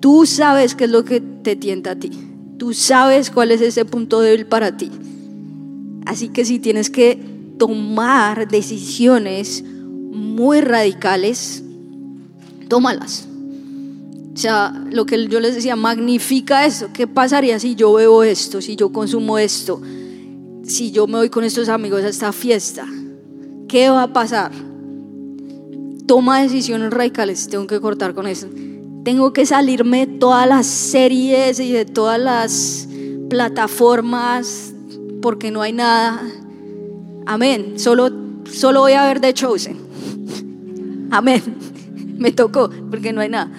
Tú 0.00 0.26
sabes 0.26 0.74
qué 0.74 0.84
es 0.84 0.90
lo 0.90 1.04
que 1.04 1.20
te 1.20 1.56
tienta 1.56 1.92
a 1.92 1.96
ti. 1.96 2.10
Tú 2.58 2.72
sabes 2.72 3.30
cuál 3.30 3.50
es 3.50 3.60
ese 3.60 3.84
punto 3.84 4.20
débil 4.20 4.46
para 4.46 4.76
ti. 4.76 4.90
Así 6.06 6.28
que 6.28 6.44
si 6.44 6.58
tienes 6.58 6.90
que 6.90 7.18
tomar 7.58 8.48
decisiones 8.48 9.64
muy 9.64 10.60
radicales, 10.60 11.63
tómalas. 12.64 13.26
O 14.34 14.36
sea, 14.36 14.72
lo 14.90 15.06
que 15.06 15.28
yo 15.28 15.38
les 15.38 15.54
decía, 15.54 15.76
magnifica 15.76 16.66
eso. 16.66 16.88
¿Qué 16.92 17.06
pasaría 17.06 17.58
si 17.60 17.76
yo 17.76 17.92
bebo 17.92 18.24
esto, 18.24 18.60
si 18.60 18.74
yo 18.74 18.92
consumo 18.92 19.38
esto, 19.38 19.80
si 20.64 20.90
yo 20.90 21.06
me 21.06 21.18
voy 21.18 21.30
con 21.30 21.44
estos 21.44 21.68
amigos 21.68 22.02
a 22.02 22.08
esta 22.08 22.32
fiesta? 22.32 22.86
¿Qué 23.68 23.88
va 23.90 24.04
a 24.04 24.12
pasar? 24.12 24.50
Toma 26.06 26.42
decisiones 26.42 26.90
radicales, 26.90 27.48
tengo 27.48 27.66
que 27.68 27.80
cortar 27.80 28.12
con 28.14 28.26
eso. 28.26 28.48
Tengo 29.04 29.32
que 29.32 29.46
salirme 29.46 30.06
de 30.06 30.18
todas 30.18 30.48
las 30.48 30.66
series 30.66 31.60
y 31.60 31.70
de 31.70 31.84
todas 31.84 32.18
las 32.18 32.88
plataformas 33.30 34.74
porque 35.22 35.50
no 35.50 35.62
hay 35.62 35.72
nada. 35.72 36.22
Amén. 37.26 37.74
Solo, 37.78 38.10
solo 38.50 38.80
voy 38.80 38.92
a 38.92 39.06
ver 39.06 39.20
The 39.20 39.32
Chosen. 39.32 39.78
Amén. 41.10 41.42
Me 42.16 42.32
tocó 42.32 42.70
porque 42.90 43.12
no 43.12 43.20
hay 43.20 43.28
nada. 43.28 43.50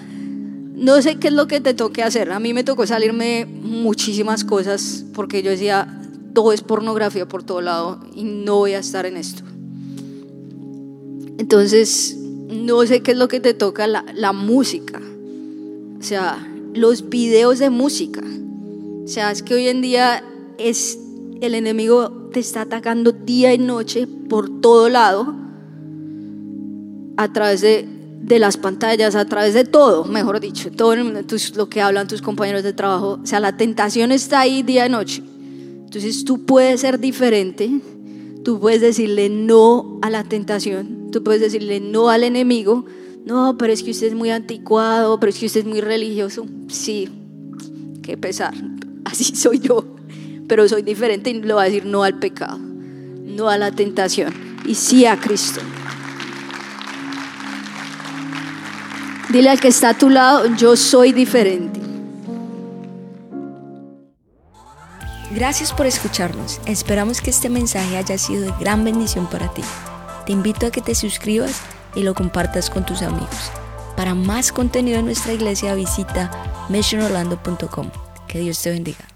No 0.74 1.00
sé 1.00 1.16
qué 1.16 1.28
es 1.28 1.34
lo 1.34 1.46
que 1.46 1.60
te 1.60 1.74
toque 1.74 2.02
hacer. 2.02 2.30
A 2.32 2.40
mí 2.40 2.52
me 2.52 2.64
tocó 2.64 2.86
salirme 2.86 3.46
muchísimas 3.46 4.44
cosas 4.44 5.04
porque 5.14 5.42
yo 5.42 5.50
decía, 5.50 6.00
todo 6.34 6.52
es 6.52 6.62
pornografía 6.62 7.26
por 7.26 7.42
todo 7.42 7.60
lado 7.60 8.00
y 8.14 8.24
no 8.24 8.56
voy 8.56 8.72
a 8.72 8.78
estar 8.78 9.06
en 9.06 9.16
esto. 9.16 9.42
Entonces, 11.38 12.16
no 12.48 12.84
sé 12.86 13.02
qué 13.02 13.12
es 13.12 13.16
lo 13.16 13.28
que 13.28 13.40
te 13.40 13.54
toca 13.54 13.86
la, 13.86 14.04
la 14.14 14.32
música. 14.32 15.00
O 15.98 16.02
sea, 16.02 16.46
los 16.74 17.08
videos 17.08 17.58
de 17.58 17.70
música. 17.70 18.22
O 19.04 19.08
sea, 19.08 19.30
es 19.30 19.42
que 19.42 19.54
hoy 19.54 19.68
en 19.68 19.80
día 19.80 20.22
es 20.58 20.98
el 21.40 21.54
enemigo 21.54 22.10
te 22.32 22.40
está 22.40 22.62
atacando 22.62 23.12
día 23.12 23.54
y 23.54 23.58
noche 23.58 24.06
por 24.06 24.60
todo 24.60 24.88
lado, 24.88 25.34
a 27.16 27.32
través 27.32 27.60
de, 27.62 27.88
de 28.26 28.38
las 28.38 28.56
pantallas, 28.56 29.14
a 29.14 29.24
través 29.24 29.54
de 29.54 29.64
todo, 29.64 30.04
mejor 30.04 30.40
dicho, 30.40 30.70
todo 30.70 30.94
lo 30.96 31.68
que 31.68 31.80
hablan 31.80 32.08
tus 32.08 32.22
compañeros 32.22 32.62
de 32.62 32.72
trabajo. 32.72 33.20
O 33.22 33.26
sea, 33.26 33.40
la 33.40 33.56
tentación 33.56 34.12
está 34.12 34.40
ahí 34.40 34.62
día 34.62 34.86
y 34.86 34.90
noche. 34.90 35.22
Entonces 35.84 36.24
tú 36.24 36.44
puedes 36.44 36.80
ser 36.80 36.98
diferente, 36.98 37.70
tú 38.44 38.58
puedes 38.60 38.80
decirle 38.80 39.28
no 39.28 39.98
a 40.02 40.10
la 40.10 40.24
tentación, 40.24 41.10
tú 41.12 41.22
puedes 41.22 41.40
decirle 41.40 41.80
no 41.80 42.10
al 42.10 42.24
enemigo. 42.24 42.84
No, 43.24 43.56
pero 43.58 43.72
es 43.72 43.82
que 43.82 43.90
usted 43.90 44.08
es 44.08 44.14
muy 44.14 44.30
anticuado, 44.30 45.18
pero 45.18 45.30
es 45.30 45.38
que 45.38 45.46
usted 45.46 45.60
es 45.60 45.66
muy 45.66 45.80
religioso. 45.80 46.46
Sí, 46.68 47.08
qué 48.02 48.16
pesar, 48.16 48.54
así 49.04 49.24
soy 49.24 49.58
yo 49.60 49.96
pero 50.48 50.68
soy 50.68 50.82
diferente 50.82 51.30
y 51.30 51.34
le 51.42 51.52
voy 51.52 51.62
a 51.62 51.64
decir 51.66 51.84
no 51.84 52.02
al 52.02 52.18
pecado, 52.18 52.58
no 52.58 53.48
a 53.48 53.58
la 53.58 53.72
tentación 53.72 54.32
y 54.64 54.74
sí 54.74 55.06
a 55.06 55.18
Cristo. 55.18 55.60
Dile 59.36 59.50
al 59.50 59.60
que 59.60 59.68
está 59.68 59.90
a 59.90 59.98
tu 59.98 60.08
lado, 60.08 60.46
yo 60.56 60.76
soy 60.76 61.12
diferente. 61.12 61.78
Gracias 65.30 65.74
por 65.74 65.84
escucharnos. 65.84 66.58
Esperamos 66.64 67.20
que 67.20 67.28
este 67.28 67.50
mensaje 67.50 67.98
haya 67.98 68.16
sido 68.16 68.44
de 68.44 68.54
gran 68.58 68.82
bendición 68.82 69.26
para 69.26 69.52
ti. 69.52 69.60
Te 70.24 70.32
invito 70.32 70.66
a 70.66 70.70
que 70.70 70.80
te 70.80 70.94
suscribas 70.94 71.60
y 71.94 72.02
lo 72.02 72.14
compartas 72.14 72.70
con 72.70 72.86
tus 72.86 73.02
amigos. 73.02 73.52
Para 73.94 74.14
más 74.14 74.52
contenido 74.52 75.00
en 75.00 75.04
nuestra 75.04 75.34
iglesia 75.34 75.74
visita 75.74 76.30
missionorlando.com. 76.70 77.90
Que 78.26 78.38
Dios 78.38 78.62
te 78.62 78.70
bendiga. 78.70 79.15